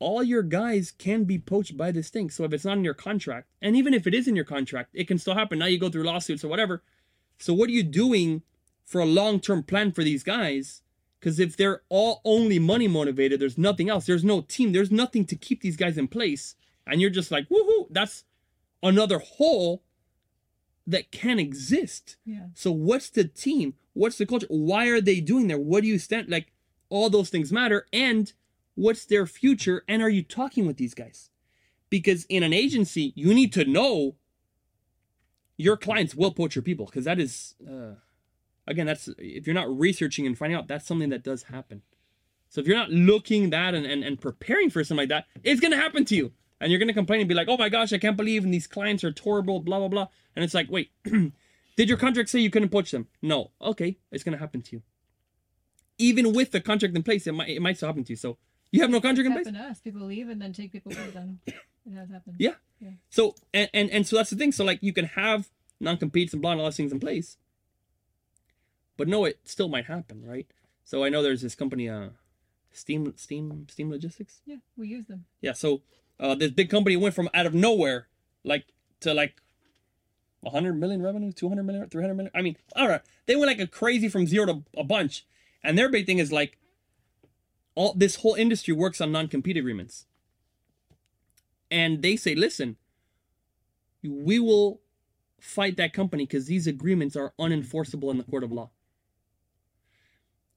all 0.00 0.22
your 0.24 0.42
guys 0.42 0.90
can 0.90 1.24
be 1.24 1.38
poached 1.38 1.76
by 1.76 1.92
this 1.92 2.08
thing. 2.10 2.30
So 2.30 2.42
if 2.44 2.52
it's 2.52 2.64
not 2.64 2.78
in 2.78 2.84
your 2.84 2.94
contract, 2.94 3.48
and 3.62 3.76
even 3.76 3.94
if 3.94 4.06
it 4.06 4.14
is 4.14 4.26
in 4.26 4.34
your 4.34 4.44
contract, 4.44 4.90
it 4.94 5.06
can 5.06 5.18
still 5.18 5.34
happen. 5.34 5.60
Now 5.60 5.66
you 5.66 5.78
go 5.78 5.90
through 5.90 6.04
lawsuits 6.04 6.42
or 6.42 6.48
whatever. 6.48 6.82
So 7.38 7.54
what 7.54 7.68
are 7.68 7.72
you 7.72 7.84
doing 7.84 8.42
for 8.84 9.00
a 9.00 9.06
long-term 9.06 9.62
plan 9.64 9.92
for 9.92 10.02
these 10.02 10.24
guys? 10.24 10.82
Because 11.20 11.38
if 11.38 11.56
they're 11.56 11.82
all 11.90 12.22
only 12.24 12.58
money 12.58 12.88
motivated, 12.88 13.40
there's 13.40 13.58
nothing 13.58 13.88
else. 13.90 14.06
There's 14.06 14.24
no 14.24 14.40
team. 14.40 14.72
There's 14.72 14.90
nothing 14.90 15.26
to 15.26 15.36
keep 15.36 15.60
these 15.60 15.76
guys 15.76 15.98
in 15.98 16.08
place. 16.08 16.56
And 16.86 17.00
you're 17.00 17.10
just 17.10 17.30
like, 17.30 17.48
woohoo, 17.50 17.86
that's 17.90 18.24
another 18.82 19.18
hole 19.18 19.82
that 20.86 21.12
can 21.12 21.38
exist. 21.38 22.16
Yeah. 22.24 22.46
So 22.54 22.72
what's 22.72 23.10
the 23.10 23.24
team? 23.24 23.74
What's 23.92 24.16
the 24.16 24.26
culture? 24.26 24.46
Why 24.48 24.86
are 24.88 25.00
they 25.00 25.20
doing 25.20 25.48
there? 25.48 25.58
What 25.58 25.82
do 25.82 25.88
you 25.88 25.98
stand 25.98 26.30
like? 26.30 26.52
All 26.88 27.10
those 27.10 27.30
things 27.30 27.52
matter. 27.52 27.86
And 27.92 28.32
what's 28.80 29.04
their 29.04 29.26
future? 29.26 29.84
And 29.86 30.02
are 30.02 30.08
you 30.08 30.22
talking 30.22 30.66
with 30.66 30.78
these 30.78 30.94
guys? 30.94 31.30
Because 31.90 32.24
in 32.24 32.42
an 32.42 32.52
agency, 32.52 33.12
you 33.14 33.34
need 33.34 33.52
to 33.52 33.64
know 33.64 34.16
your 35.56 35.76
clients 35.76 36.14
will 36.14 36.32
poach 36.32 36.54
your 36.56 36.62
people. 36.62 36.86
Because 36.86 37.04
that 37.04 37.20
is, 37.20 37.54
uh, 37.68 37.94
again, 38.66 38.86
that's 38.86 39.08
if 39.18 39.46
you're 39.46 39.54
not 39.54 39.78
researching 39.78 40.26
and 40.26 40.36
finding 40.36 40.56
out, 40.56 40.66
that's 40.66 40.86
something 40.86 41.10
that 41.10 41.22
does 41.22 41.44
happen. 41.44 41.82
So 42.48 42.60
if 42.60 42.66
you're 42.66 42.76
not 42.76 42.90
looking 42.90 43.50
that 43.50 43.74
and, 43.74 43.84
and, 43.84 44.02
and 44.02 44.20
preparing 44.20 44.70
for 44.70 44.82
something 44.82 45.02
like 45.02 45.08
that, 45.10 45.26
it's 45.44 45.60
gonna 45.60 45.76
happen 45.76 46.04
to 46.06 46.16
you. 46.16 46.32
And 46.60 46.70
you're 46.70 46.80
gonna 46.80 46.94
complain 46.94 47.20
and 47.20 47.28
be 47.28 47.34
like, 47.34 47.48
oh 47.48 47.56
my 47.56 47.68
gosh, 47.68 47.92
I 47.92 47.98
can't 47.98 48.16
believe 48.16 48.44
and 48.44 48.52
these 48.52 48.66
clients 48.66 49.04
are 49.04 49.14
horrible, 49.22 49.60
blah 49.60 49.78
blah 49.78 49.88
blah. 49.88 50.08
And 50.34 50.44
it's 50.44 50.54
like, 50.54 50.70
wait, 50.70 50.90
did 51.04 51.88
your 51.88 51.98
contract 51.98 52.30
say 52.30 52.40
you 52.40 52.50
couldn't 52.50 52.70
poach 52.70 52.90
them? 52.90 53.08
No. 53.20 53.50
Okay, 53.60 53.98
it's 54.10 54.24
gonna 54.24 54.38
happen 54.38 54.62
to 54.62 54.76
you. 54.76 54.82
Even 55.98 56.32
with 56.32 56.50
the 56.50 56.60
contract 56.60 56.96
in 56.96 57.02
place, 57.02 57.26
it 57.26 57.32
might 57.32 57.50
it 57.50 57.60
might 57.60 57.76
still 57.76 57.88
happen 57.88 58.04
to 58.04 58.12
you. 58.12 58.16
So 58.16 58.38
you 58.72 58.80
have 58.82 58.90
no 58.90 59.00
contract 59.00 59.26
in 59.26 59.32
It's 59.32 59.42
place. 59.44 59.54
happened 59.54 59.70
us. 59.72 59.80
People 59.80 60.02
leave 60.06 60.28
and 60.28 60.40
then 60.40 60.52
take 60.52 60.72
people 60.72 60.90
with 60.90 61.12
them. 61.14 61.40
It 61.46 61.54
has 61.94 62.10
happened. 62.10 62.36
Yeah. 62.38 62.54
Yeah. 62.80 62.90
So 63.10 63.34
and, 63.52 63.68
and 63.74 63.90
and 63.90 64.06
so 64.06 64.16
that's 64.16 64.30
the 64.30 64.36
thing. 64.36 64.52
So 64.52 64.64
like 64.64 64.78
you 64.82 64.92
can 64.92 65.06
have 65.06 65.48
non-competes 65.80 66.32
and 66.32 66.40
blah 66.42 66.52
and 66.52 66.60
all 66.60 66.66
those 66.66 66.76
things 66.76 66.92
in 66.92 67.00
place. 67.00 67.36
But 68.96 69.08
no, 69.08 69.24
it 69.24 69.38
still 69.44 69.68
might 69.68 69.86
happen, 69.86 70.22
right? 70.24 70.46
So 70.84 71.04
I 71.04 71.08
know 71.08 71.22
there's 71.22 71.42
this 71.42 71.54
company, 71.54 71.88
uh 71.88 72.08
Steam 72.72 73.12
Steam 73.16 73.66
Steam 73.70 73.90
Logistics. 73.90 74.40
Yeah, 74.46 74.56
we 74.76 74.88
use 74.88 75.06
them. 75.06 75.24
Yeah, 75.40 75.52
so 75.52 75.82
uh, 76.20 76.34
this 76.34 76.50
big 76.50 76.68
company 76.70 76.96
went 76.96 77.14
from 77.14 77.28
out 77.34 77.46
of 77.46 77.54
nowhere, 77.54 78.06
like 78.44 78.66
to 79.00 79.12
like 79.14 79.40
100 80.42 80.74
million 80.74 81.02
revenue, 81.02 81.32
200 81.32 81.62
million, 81.64 81.88
300 81.88 82.14
million. 82.14 82.30
I 82.34 82.42
mean, 82.42 82.56
all 82.76 82.88
right, 82.88 83.00
they 83.26 83.36
went 83.36 83.48
like 83.48 83.58
a 83.60 83.66
crazy 83.66 84.08
from 84.08 84.26
zero 84.26 84.46
to 84.46 84.62
a 84.76 84.84
bunch, 84.84 85.26
and 85.64 85.76
their 85.76 85.88
big 85.88 86.06
thing 86.06 86.18
is 86.18 86.30
like 86.30 86.58
all 87.74 87.94
this 87.94 88.16
whole 88.16 88.34
industry 88.34 88.74
works 88.74 89.00
on 89.00 89.12
non-compete 89.12 89.56
agreements, 89.56 90.06
and 91.70 92.02
they 92.02 92.16
say, 92.16 92.34
listen, 92.34 92.76
we 94.02 94.38
will 94.38 94.80
fight 95.40 95.76
that 95.76 95.92
company 95.92 96.26
because 96.26 96.46
these 96.46 96.66
agreements 96.66 97.16
are 97.16 97.32
unenforceable 97.38 98.10
in 98.10 98.18
the 98.18 98.24
court 98.24 98.44
of 98.44 98.52
law. 98.52 98.70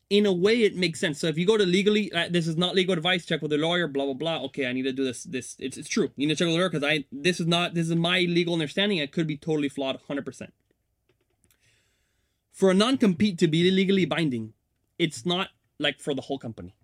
In 0.10 0.26
a 0.26 0.34
way, 0.34 0.62
it 0.62 0.76
makes 0.76 1.00
sense. 1.00 1.20
So 1.20 1.28
if 1.28 1.38
you 1.38 1.46
go 1.46 1.58
to 1.58 1.66
legally, 1.66 2.12
uh, 2.12 2.28
this 2.30 2.48
is 2.48 2.56
not 2.56 2.76
legal 2.76 2.94
advice. 2.94 3.26
Check 3.26 3.42
with 3.42 3.52
a 3.54 3.58
lawyer. 3.58 3.88
Blah 3.88 4.06
blah 4.06 4.14
blah. 4.14 4.42
Okay, 4.46 4.68
I 4.68 4.74
need 4.74 4.84
to 4.84 4.92
do 4.92 5.04
this. 5.04 5.24
This 5.24 5.56
it's, 5.58 5.78
it's 5.78 5.90
true. 5.90 6.12
You 6.16 6.28
need 6.28 6.38
to 6.38 6.44
check 6.44 6.48
with 6.48 6.56
a 6.56 6.60
lawyer 6.60 6.70
because 6.70 6.84
I 6.84 7.06
this 7.12 7.40
is 7.40 7.48
not 7.48 7.74
this 7.74 7.90
is 7.90 7.96
my 7.96 8.20
legal 8.20 8.54
understanding. 8.54 9.00
It 9.00 9.12
could 9.12 9.26
be 9.26 9.38
totally 9.38 9.70
flawed, 9.70 10.00
hundred 10.08 10.26
percent. 10.26 10.54
For 12.52 12.70
a 12.70 12.74
non-compete 12.76 13.40
to 13.40 13.48
be 13.48 13.72
legally 13.72 14.06
binding, 14.06 14.54
it's 15.00 15.26
not 15.26 15.50
like 15.80 16.00
for 16.00 16.14
the 16.14 16.22
whole 16.22 16.38
company. 16.38 16.76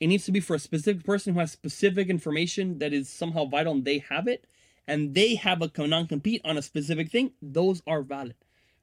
It 0.00 0.06
needs 0.06 0.24
to 0.24 0.32
be 0.32 0.40
for 0.40 0.56
a 0.56 0.58
specific 0.58 1.04
person 1.04 1.34
who 1.34 1.40
has 1.40 1.52
specific 1.52 2.08
information 2.08 2.78
that 2.78 2.92
is 2.92 3.08
somehow 3.08 3.44
vital 3.44 3.74
and 3.74 3.84
they 3.84 3.98
have 3.98 4.26
it, 4.26 4.46
and 4.88 5.14
they 5.14 5.34
have 5.34 5.60
a 5.62 5.86
non 5.86 6.06
compete 6.06 6.40
on 6.44 6.56
a 6.56 6.62
specific 6.62 7.10
thing. 7.10 7.32
Those 7.42 7.82
are 7.86 8.02
valid. 8.02 8.34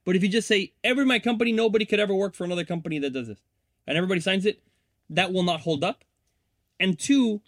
But 0.04 0.16
if 0.16 0.22
you 0.22 0.28
just 0.28 0.48
say, 0.48 0.72
every 0.84 1.04
my 1.04 1.18
company, 1.18 1.52
nobody 1.52 1.84
could 1.84 2.00
ever 2.00 2.14
work 2.14 2.34
for 2.34 2.44
another 2.44 2.64
company 2.64 2.98
that 3.00 3.12
does 3.12 3.26
this, 3.28 3.40
and 3.86 3.98
everybody 3.98 4.20
signs 4.20 4.46
it, 4.46 4.62
that 5.10 5.32
will 5.32 5.42
not 5.42 5.60
hold 5.60 5.82
up. 5.82 6.04
And 6.80 6.98
two, 6.98 7.40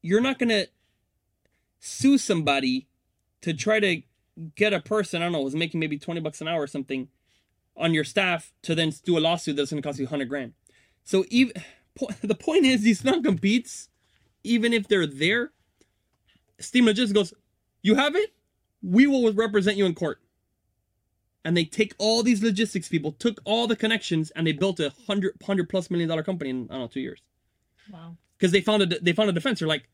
you're 0.00 0.22
not 0.22 0.38
going 0.38 0.48
to 0.48 0.66
sue 1.78 2.16
somebody 2.16 2.88
to 3.42 3.52
try 3.52 3.78
to 3.80 4.02
get 4.54 4.72
a 4.72 4.80
person, 4.80 5.20
I 5.20 5.26
don't 5.26 5.32
know, 5.32 5.42
was 5.42 5.54
making 5.54 5.80
maybe 5.80 5.98
20 5.98 6.20
bucks 6.20 6.40
an 6.40 6.48
hour 6.48 6.62
or 6.62 6.66
something 6.66 7.08
on 7.76 7.94
your 7.94 8.04
staff 8.04 8.52
to 8.62 8.74
then 8.74 8.92
do 9.04 9.18
a 9.18 9.20
lawsuit 9.20 9.56
that's 9.56 9.70
going 9.70 9.82
to 9.82 9.86
cost 9.86 9.98
you 9.98 10.06
100 10.06 10.28
grand. 10.28 10.54
So 11.04 11.24
even 11.28 11.54
the 12.22 12.34
point 12.34 12.64
is 12.66 12.82
these 12.82 13.04
non-competes, 13.04 13.88
even 14.44 14.72
if 14.72 14.88
they're 14.88 15.06
there, 15.06 15.52
Steam 16.58 16.86
Logistics 16.86 17.12
goes, 17.12 17.34
you 17.82 17.94
have 17.94 18.14
it, 18.16 18.32
we 18.82 19.06
will 19.06 19.32
represent 19.32 19.76
you 19.76 19.86
in 19.86 19.94
court. 19.94 20.20
And 21.44 21.56
they 21.56 21.64
take 21.64 21.94
all 21.98 22.22
these 22.22 22.42
logistics 22.42 22.88
people, 22.88 23.12
took 23.12 23.40
all 23.44 23.66
the 23.66 23.76
connections, 23.76 24.30
and 24.32 24.46
they 24.46 24.52
built 24.52 24.78
a 24.78 24.92
hundred 25.06 25.34
hundred 25.42 25.70
plus 25.70 25.90
million 25.90 26.06
dollar 26.08 26.22
company 26.22 26.50
in 26.50 26.66
I 26.68 26.74
don't 26.74 26.80
know 26.82 26.86
two 26.88 27.00
years 27.00 27.22
Wow. 27.90 28.16
because 28.36 28.52
they 28.52 28.60
found 28.60 28.82
a 28.82 28.86
they 29.00 29.14
found 29.14 29.30
a 29.30 29.32
defense. 29.32 29.60
They're 29.60 29.68
like, 29.68 29.88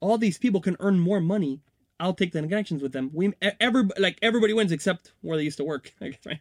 all 0.00 0.18
these 0.18 0.36
people 0.36 0.60
can 0.60 0.76
earn 0.80 0.98
more 1.00 1.20
money. 1.20 1.60
I'll 1.98 2.12
take 2.12 2.32
the 2.32 2.42
connections 2.42 2.82
with 2.82 2.92
them. 2.92 3.10
We 3.14 3.32
every 3.60 3.84
like 3.98 4.18
everybody 4.20 4.52
wins 4.52 4.72
except 4.72 5.12
where 5.22 5.38
they 5.38 5.44
used 5.44 5.56
to 5.56 5.64
work, 5.64 5.94
I 6.02 6.08
guess, 6.08 6.26
right? 6.26 6.40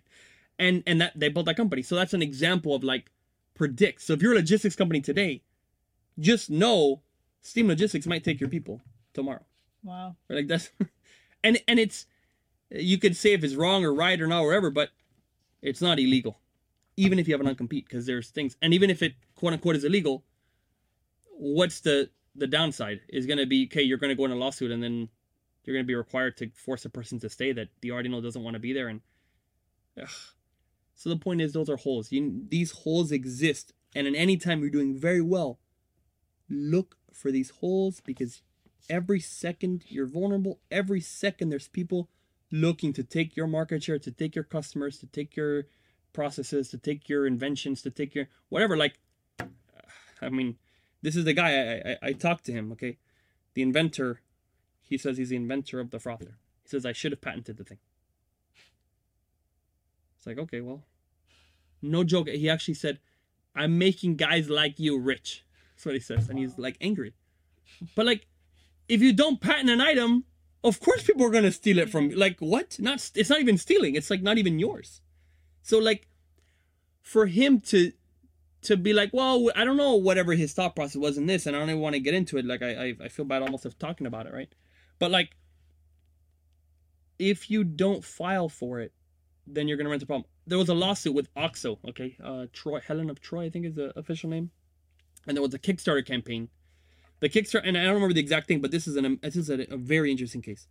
And 0.59 0.83
and 0.85 0.99
that 0.99 1.13
they 1.17 1.29
built 1.29 1.45
that 1.45 1.55
company. 1.55 1.83
So 1.83 1.95
that's 1.95 2.13
an 2.13 2.21
example 2.21 2.75
of 2.75 2.83
like 2.83 3.05
predict. 3.63 4.01
So 4.01 4.11
if 4.11 4.21
you're 4.21 4.33
a 4.33 4.35
logistics 4.35 4.75
company 4.75 4.99
today, 4.99 5.41
just 6.19 6.49
know 6.49 7.01
Steam 7.41 7.69
Logistics 7.69 8.05
might 8.05 8.21
take 8.21 8.41
your 8.41 8.49
people 8.49 8.81
tomorrow. 9.13 9.45
Wow. 9.83 10.17
Right? 10.29 10.35
Like 10.37 10.47
that's 10.47 10.69
and 11.45 11.61
and 11.65 11.79
it's 11.79 12.05
you 12.69 12.97
could 12.97 13.15
say 13.15 13.31
if 13.31 13.41
it's 13.41 13.55
wrong 13.55 13.85
or 13.85 13.93
right 13.93 14.19
or 14.19 14.27
not 14.27 14.41
or 14.41 14.47
whatever, 14.47 14.69
but 14.69 14.89
it's 15.61 15.81
not 15.81 15.97
illegal. 15.97 16.39
Even 16.97 17.19
if 17.19 17.27
you 17.27 17.33
have 17.33 17.39
an 17.39 17.45
non-compete, 17.45 17.85
because 17.85 18.05
there's 18.05 18.29
things 18.31 18.57
and 18.61 18.73
even 18.73 18.89
if 18.89 19.01
it 19.01 19.13
quote 19.35 19.53
unquote 19.53 19.77
is 19.77 19.85
illegal, 19.85 20.25
what's 21.37 21.79
the 21.79 22.09
the 22.35 22.47
downside 22.47 22.99
is 23.07 23.25
gonna 23.25 23.45
be 23.45 23.69
okay, 23.71 23.81
you're 23.81 23.97
gonna 23.97 24.13
go 24.13 24.25
in 24.25 24.31
a 24.31 24.35
lawsuit 24.35 24.71
and 24.71 24.83
then 24.83 25.07
you're 25.63 25.73
gonna 25.73 25.85
be 25.85 25.95
required 25.95 26.35
to 26.35 26.49
force 26.53 26.83
a 26.83 26.89
person 26.89 27.17
to 27.21 27.29
stay 27.29 27.53
that 27.53 27.69
the 27.79 27.91
already 27.91 28.09
know 28.09 28.19
doesn't 28.19 28.43
want 28.43 28.55
to 28.55 28.59
be 28.59 28.73
there 28.73 28.89
and 28.89 28.99
ugh. 30.01 30.09
So 30.95 31.09
the 31.09 31.17
point 31.17 31.41
is 31.41 31.53
those 31.53 31.69
are 31.69 31.77
holes. 31.77 32.11
You, 32.11 32.43
these 32.49 32.71
holes 32.71 33.11
exist. 33.11 33.73
And 33.95 34.07
in 34.07 34.15
any 34.15 34.37
time 34.37 34.61
you're 34.61 34.69
doing 34.69 34.97
very 34.97 35.21
well, 35.21 35.59
look 36.49 36.97
for 37.11 37.31
these 37.31 37.49
holes 37.49 37.99
because 37.99 38.41
every 38.89 39.19
second 39.19 39.83
you're 39.87 40.07
vulnerable 40.07 40.59
every 40.69 40.99
second 40.99 41.49
there's 41.49 41.69
people 41.69 42.09
looking 42.51 42.91
to 42.91 43.03
take 43.03 43.35
your 43.35 43.47
market 43.47 43.81
share 43.83 43.97
to 43.97 44.11
take 44.11 44.35
your 44.35 44.43
customers 44.43 44.97
to 44.97 45.07
take 45.07 45.35
your 45.35 45.63
processes 46.11 46.69
to 46.69 46.77
take 46.77 47.07
your 47.07 47.25
inventions 47.25 47.81
to 47.81 47.89
take 47.89 48.13
your 48.13 48.27
whatever. 48.49 48.75
Like 48.75 48.99
i 50.21 50.29
mean 50.29 50.57
this 51.01 51.15
is 51.15 51.25
the 51.25 51.33
guy 51.33 51.51
i 51.51 51.91
i, 51.91 52.09
I 52.09 52.13
talked 52.13 52.45
to 52.45 52.51
him 52.51 52.71
okay? 52.73 52.97
The 53.53 53.61
inventor 53.61 54.21
he 54.81 54.97
says 54.97 55.17
he's 55.17 55.29
the 55.29 55.37
inventor 55.37 55.79
of 55.79 55.91
the 55.91 55.99
frother. 55.99 56.37
He 56.63 56.69
says 56.69 56.85
i 56.85 56.91
should 56.91 57.13
have 57.13 57.21
patented 57.21 57.57
the 57.57 57.63
thing 57.63 57.79
it's 60.23 60.27
like 60.27 60.39
okay 60.39 60.61
well 60.61 60.83
no 61.81 62.03
joke 62.03 62.29
he 62.29 62.49
actually 62.49 62.73
said 62.73 62.99
i'm 63.55 63.77
making 63.77 64.15
guys 64.15 64.49
like 64.49 64.79
you 64.79 64.97
rich 64.97 65.43
that's 65.75 65.85
what 65.85 65.95
he 65.95 65.99
says 65.99 66.29
and 66.29 66.39
he's 66.39 66.57
like 66.57 66.77
angry 66.79 67.13
but 67.95 68.05
like 68.05 68.27
if 68.87 69.01
you 69.01 69.13
don't 69.13 69.41
patent 69.41 69.69
an 69.69 69.81
item, 69.81 70.25
of 70.63 70.79
course 70.79 71.03
people 71.03 71.25
are 71.25 71.29
gonna 71.29 71.51
steal 71.51 71.79
it 71.79 71.89
from 71.89 72.11
you. 72.11 72.15
Like 72.15 72.39
what? 72.39 72.77
Not 72.79 73.11
it's 73.15 73.29
not 73.29 73.39
even 73.39 73.57
stealing. 73.57 73.95
It's 73.95 74.09
like 74.09 74.21
not 74.21 74.37
even 74.37 74.59
yours. 74.59 75.01
So 75.61 75.79
like, 75.79 76.07
for 77.01 77.25
him 77.27 77.59
to 77.61 77.91
to 78.63 78.77
be 78.77 78.93
like, 78.93 79.09
well, 79.13 79.51
I 79.55 79.65
don't 79.65 79.77
know 79.77 79.95
whatever 79.95 80.33
his 80.33 80.53
thought 80.53 80.75
process 80.75 80.95
was 80.95 81.17
in 81.17 81.25
this, 81.25 81.45
and 81.45 81.55
I 81.55 81.59
don't 81.59 81.69
even 81.69 81.81
want 81.81 81.95
to 81.95 81.99
get 81.99 82.13
into 82.13 82.37
it. 82.37 82.45
Like 82.45 82.61
I 82.61 82.69
I, 82.69 82.93
I 83.05 83.07
feel 83.09 83.25
bad 83.25 83.41
almost 83.41 83.65
of 83.65 83.77
talking 83.77 84.07
about 84.07 84.27
it, 84.27 84.33
right? 84.33 84.53
But 84.99 85.11
like, 85.11 85.35
if 87.19 87.49
you 87.49 87.63
don't 87.63 88.03
file 88.03 88.49
for 88.49 88.79
it, 88.79 88.93
then 89.45 89.67
you're 89.67 89.77
gonna 89.77 89.89
run 89.89 89.95
into 89.95 90.05
a 90.05 90.07
problem. 90.07 90.25
There 90.47 90.57
was 90.57 90.69
a 90.69 90.73
lawsuit 90.73 91.13
with 91.13 91.29
Oxo, 91.35 91.79
okay, 91.89 92.17
uh, 92.23 92.47
Troy 92.53 92.79
Helen 92.79 93.09
of 93.09 93.21
Troy, 93.21 93.45
I 93.45 93.49
think 93.49 93.65
is 93.65 93.75
the 93.75 93.97
official 93.97 94.29
name, 94.29 94.51
and 95.27 95.37
there 95.37 95.41
was 95.41 95.53
a 95.53 95.59
Kickstarter 95.59 96.05
campaign 96.05 96.49
the 97.23 97.29
Kickstarter, 97.29 97.61
and 97.63 97.77
I 97.77 97.85
don't 97.85 97.93
remember 97.93 98.13
the 98.13 98.19
exact 98.19 98.49
thing, 98.49 98.59
but 98.59 98.71
this 98.71 98.85
is 98.85 98.97
an 98.97 99.17
this 99.21 99.37
is 99.37 99.49
a, 99.49 99.65
a 99.73 99.77
very 99.77 100.11
interesting 100.11 100.41
case. 100.41 100.67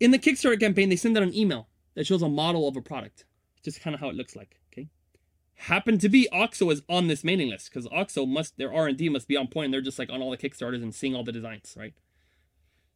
In 0.00 0.10
the 0.10 0.18
Kickstarter 0.18 0.58
campaign, 0.58 0.88
they 0.88 0.96
send 0.96 1.18
out 1.18 1.22
an 1.22 1.34
email 1.34 1.68
that 1.94 2.06
shows 2.06 2.22
a 2.22 2.28
model 2.30 2.66
of 2.66 2.78
a 2.78 2.80
product, 2.80 3.26
just 3.62 3.78
kind 3.82 3.92
of 3.92 4.00
how 4.00 4.08
it 4.08 4.14
looks 4.14 4.34
like. 4.34 4.58
Okay, 4.72 4.88
happened 5.56 6.00
to 6.00 6.08
be 6.08 6.30
Oxo 6.32 6.70
is 6.70 6.80
on 6.88 7.08
this 7.08 7.22
mailing 7.22 7.50
list 7.50 7.68
because 7.68 7.86
Oxo 7.92 8.24
must 8.24 8.56
their 8.56 8.72
R 8.72 8.86
and 8.86 8.96
D 8.96 9.10
must 9.10 9.28
be 9.28 9.36
on 9.36 9.46
point. 9.48 9.70
They're 9.70 9.82
just 9.82 9.98
like 9.98 10.08
on 10.08 10.22
all 10.22 10.30
the 10.30 10.38
Kickstarters 10.38 10.82
and 10.82 10.94
seeing 10.94 11.14
all 11.14 11.24
the 11.24 11.30
designs, 11.30 11.74
right? 11.78 11.92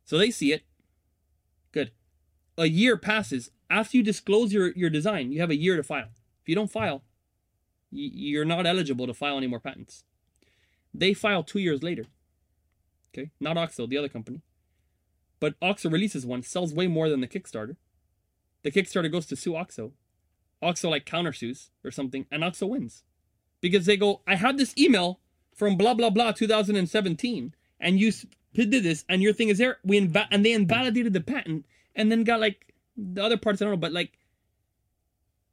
So 0.06 0.16
they 0.16 0.30
see 0.30 0.54
it. 0.54 0.62
Good. 1.70 1.90
A 2.58 2.66
year 2.66 2.96
passes 2.96 3.50
after 3.70 3.96
you 3.96 4.02
disclose 4.02 4.52
your 4.52 4.72
your 4.72 4.90
design. 4.90 5.32
You 5.32 5.40
have 5.40 5.50
a 5.50 5.56
year 5.56 5.76
to 5.76 5.82
file. 5.82 6.08
If 6.42 6.48
you 6.48 6.54
don't 6.54 6.70
file, 6.70 7.04
you're 7.90 8.44
not 8.44 8.66
eligible 8.66 9.06
to 9.06 9.14
file 9.14 9.38
any 9.38 9.46
more 9.46 9.60
patents. 9.60 10.04
They 10.92 11.14
file 11.14 11.42
two 11.42 11.60
years 11.60 11.82
later. 11.82 12.06
Okay, 13.14 13.30
not 13.40 13.56
Oxo, 13.56 13.86
the 13.86 13.96
other 13.96 14.08
company. 14.08 14.42
But 15.40 15.54
Oxo 15.62 15.88
releases 15.88 16.26
one, 16.26 16.42
sells 16.42 16.74
way 16.74 16.88
more 16.88 17.08
than 17.08 17.20
the 17.20 17.28
Kickstarter. 17.28 17.76
The 18.64 18.72
Kickstarter 18.72 19.10
goes 19.10 19.26
to 19.26 19.36
sue 19.36 19.56
Oxo. 19.56 19.92
Oxo 20.60 20.90
like 20.90 21.06
countersues 21.06 21.70
or 21.84 21.90
something, 21.90 22.26
and 22.30 22.42
Oxo 22.42 22.66
wins. 22.66 23.04
Because 23.60 23.86
they 23.86 23.96
go, 23.96 24.22
I 24.26 24.34
had 24.34 24.58
this 24.58 24.74
email 24.76 25.20
from 25.54 25.76
blah 25.76 25.94
blah 25.94 26.10
blah 26.10 26.32
2017, 26.32 27.54
and 27.80 28.00
you 28.00 28.12
did 28.52 28.70
this, 28.70 29.04
and 29.08 29.22
your 29.22 29.32
thing 29.32 29.48
is 29.48 29.58
there. 29.58 29.78
We 29.84 30.00
inva- 30.00 30.28
and 30.30 30.44
they 30.44 30.52
invalidated 30.52 31.12
the 31.12 31.20
patent, 31.20 31.66
and 31.98 32.10
then 32.10 32.24
got 32.24 32.40
like 32.40 32.72
the 32.96 33.22
other 33.22 33.36
parts 33.36 33.60
I 33.60 33.66
don't 33.66 33.74
know, 33.74 33.76
but 33.76 33.92
like, 33.92 34.18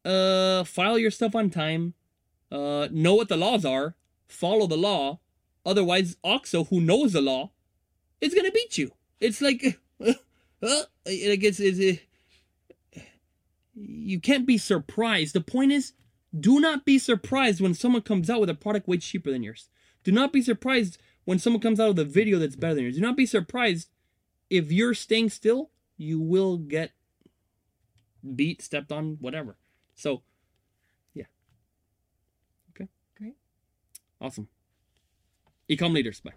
uh, 0.06 0.64
file 0.64 0.98
your 0.98 1.12
stuff 1.12 1.36
on 1.36 1.50
time, 1.50 1.96
uh, 2.52 2.88
know 2.90 3.16
what 3.16 3.28
the 3.28 3.36
laws 3.36 3.66
are, 3.66 3.96
follow 4.28 4.68
the 4.68 4.78
law, 4.78 5.20
Otherwise, 5.66 6.16
Oxo, 6.24 6.66
who 6.66 6.80
knows 6.80 7.14
the 7.14 7.22
law, 7.22 7.52
is 8.22 8.36
gonna 8.36 8.52
beat 8.52 8.78
you. 8.78 8.92
It's 9.20 9.42
like, 9.42 9.80
uh, 10.00 10.14
uh, 10.64 10.84
like 11.06 11.44
it's, 11.44 11.60
it's 11.60 12.00
uh, 12.96 13.02
you 13.74 14.20
can't 14.20 14.46
be 14.46 14.58
surprised. 14.58 15.34
The 15.34 15.42
point 15.42 15.72
is, 15.72 15.94
do 16.38 16.60
not 16.60 16.86
be 16.86 17.00
surprised 17.00 17.62
when 17.62 17.74
someone 17.74 18.04
comes 18.04 18.30
out 18.30 18.42
with 18.42 18.50
a 18.50 18.56
product 18.56 18.88
way 18.88 18.98
cheaper 18.98 19.32
than 19.32 19.42
yours. 19.42 19.70
Do 20.04 20.12
not 20.12 20.32
be 20.32 20.42
surprised 20.42 21.00
when 21.24 21.40
someone 21.40 21.62
comes 21.62 21.80
out 21.80 21.90
with 21.90 22.00
a 22.00 22.06
video 22.06 22.38
that's 22.38 22.56
better 22.56 22.76
than 22.76 22.84
yours. 22.84 22.96
Do 22.96 23.02
not 23.02 23.18
be 23.18 23.26
surprised 23.26 23.90
if 24.50 24.72
you're 24.72 24.94
staying 24.94 25.32
still 25.32 25.72
you 25.98 26.20
will 26.20 26.58
get 26.58 26.92
beat, 28.36 28.62
stepped 28.62 28.92
on, 28.92 29.18
whatever. 29.20 29.58
So, 29.96 30.24
yeah. 31.14 31.26
Okay. 32.72 32.90
Great. 33.18 33.36
Awesome. 34.20 34.48
Ecom 35.70 35.94
leaders. 35.94 36.22
Bye. 36.22 36.34